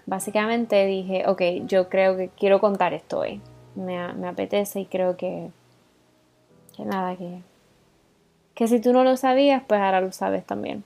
Básicamente 0.06 0.87
dije, 0.87 1.24
ok, 1.26 1.42
yo 1.66 1.88
creo 1.90 2.16
que 2.16 2.30
quiero 2.30 2.59
contar 2.59 2.94
esto 2.94 3.18
hoy. 3.18 3.40
Me, 3.74 3.98
apetece 4.26 4.80
y 4.80 4.87
creo 4.87 5.18
que, 5.18 5.50
que 6.74 6.85
nada, 6.87 7.16
que, 7.16 7.42
que 8.54 8.66
si 8.66 8.80
tú 8.80 8.94
no 8.94 9.04
lo 9.04 9.18
sabías, 9.18 9.62
pues 9.66 9.80
ahora 9.80 10.00
lo 10.00 10.11
sabes 10.12 10.46
también. 10.46 10.85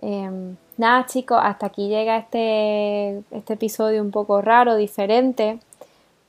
Em, 0.00 0.56
nada 0.80 1.06
chicos, 1.06 1.38
hasta 1.40 1.66
aquí 1.66 1.88
llega 1.88 2.16
este, 2.16 3.22
este 3.30 3.52
episodio 3.52 4.02
un 4.02 4.10
poco 4.10 4.40
raro, 4.40 4.76
diferente. 4.76 5.58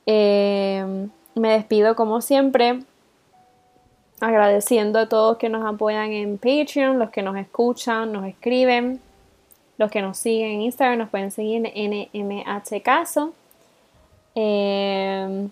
Em, 0.04 1.08
me 1.34 1.52
despido 1.52 1.96
como 1.96 2.20
siempre, 2.20 2.80
agradeciendo 4.20 4.98
a 4.98 5.08
todos 5.08 5.38
que 5.38 5.48
nos 5.48 5.64
apoyan 5.64 6.12
en 6.12 6.36
Patreon, 6.36 6.98
los 6.98 7.10
que 7.10 7.22
nos 7.22 7.36
escuchan, 7.36 8.12
nos 8.12 8.26
escriben, 8.26 9.00
los 9.78 9.90
que 9.90 10.02
nos 10.02 10.18
siguen 10.18 10.50
en 10.50 10.60
Instagram, 10.62 10.98
nos 10.98 11.08
pueden 11.08 11.30
seguir 11.30 11.72
en 11.74 12.08
NMHCaso. 12.12 13.32
Em, 14.34 15.48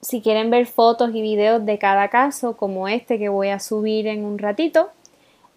si 0.00 0.22
quieren 0.22 0.48
ver 0.48 0.66
fotos 0.66 1.14
y 1.14 1.20
videos 1.20 1.64
de 1.66 1.78
cada 1.78 2.08
caso, 2.08 2.56
como 2.56 2.88
este 2.88 3.18
que 3.18 3.28
voy 3.28 3.48
a 3.48 3.60
subir 3.60 4.06
en 4.06 4.24
un 4.24 4.38
ratito, 4.38 4.88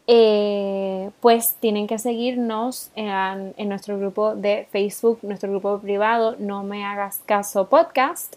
eh, 0.06 1.12
pues 1.22 1.56
tienen 1.60 1.88
que 1.88 1.98
seguirnos 1.98 2.90
en, 2.96 3.70
nuestro 3.70 3.98
grupo 3.98 4.36
de 4.36 4.68
Facebook, 4.72 5.20
nuestro 5.22 5.50
grupo 5.50 5.80
privado, 5.80 6.36
No 6.40 6.64
Me 6.64 6.86
Hagas 6.86 7.22
Caso 7.26 7.68
Podcast. 7.68 8.36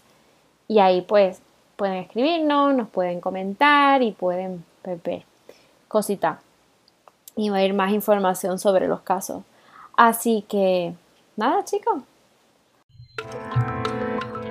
Y 0.67 0.79
ahí 0.79 1.01
pues 1.01 1.41
pueden 1.75 1.95
escribirnos, 1.95 2.73
nos 2.75 2.89
pueden 2.89 3.21
comentar 3.21 4.01
y 4.01 4.11
pueden 4.11 4.63
ver 4.83 5.23
cosita. 5.87 6.39
Y 7.35 7.49
va 7.49 7.57
a 7.57 7.63
ir 7.63 7.73
más 7.73 7.91
información 7.91 8.59
sobre 8.59 8.87
los 8.87 9.01
casos. 9.01 9.43
Así 9.95 10.45
que, 10.47 10.93
nada 11.35 11.63
chicos. 11.65 12.01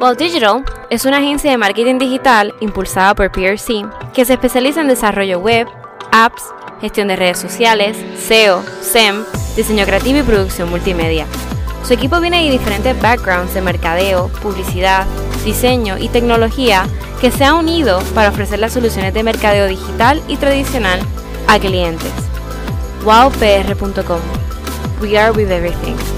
Walt 0.00 0.18
Digital 0.18 0.62
es 0.90 1.06
una 1.06 1.18
agencia 1.18 1.50
de 1.50 1.56
marketing 1.56 1.98
digital 1.98 2.54
impulsada 2.60 3.14
por 3.14 3.32
PRC 3.32 3.86
que 4.12 4.24
se 4.24 4.34
especializa 4.34 4.82
en 4.82 4.88
desarrollo 4.88 5.38
web, 5.40 5.66
apps, 6.12 6.52
gestión 6.80 7.08
de 7.08 7.16
redes 7.16 7.38
sociales, 7.38 7.96
SEO, 8.18 8.62
SEM, 8.82 9.24
diseño 9.56 9.84
creativo 9.84 10.18
y 10.18 10.22
producción 10.22 10.70
multimedia. 10.70 11.26
Su 11.86 11.94
equipo 11.94 12.20
viene 12.20 12.44
de 12.44 12.50
diferentes 12.50 13.00
backgrounds 13.00 13.54
de 13.54 13.60
mercadeo, 13.60 14.28
publicidad, 14.42 15.06
diseño 15.44 15.98
y 15.98 16.08
tecnología 16.08 16.86
que 17.20 17.30
se 17.30 17.44
han 17.44 17.54
unido 17.54 18.00
para 18.14 18.30
ofrecer 18.30 18.58
las 18.58 18.72
soluciones 18.72 19.14
de 19.14 19.22
mercadeo 19.22 19.66
digital 19.66 20.22
y 20.28 20.36
tradicional 20.36 21.00
a 21.46 21.58
clientes. 21.58 22.12
wowpr.com 23.04 24.20
We 25.00 25.16
are 25.16 25.30
with 25.30 25.50
everything. 25.50 26.15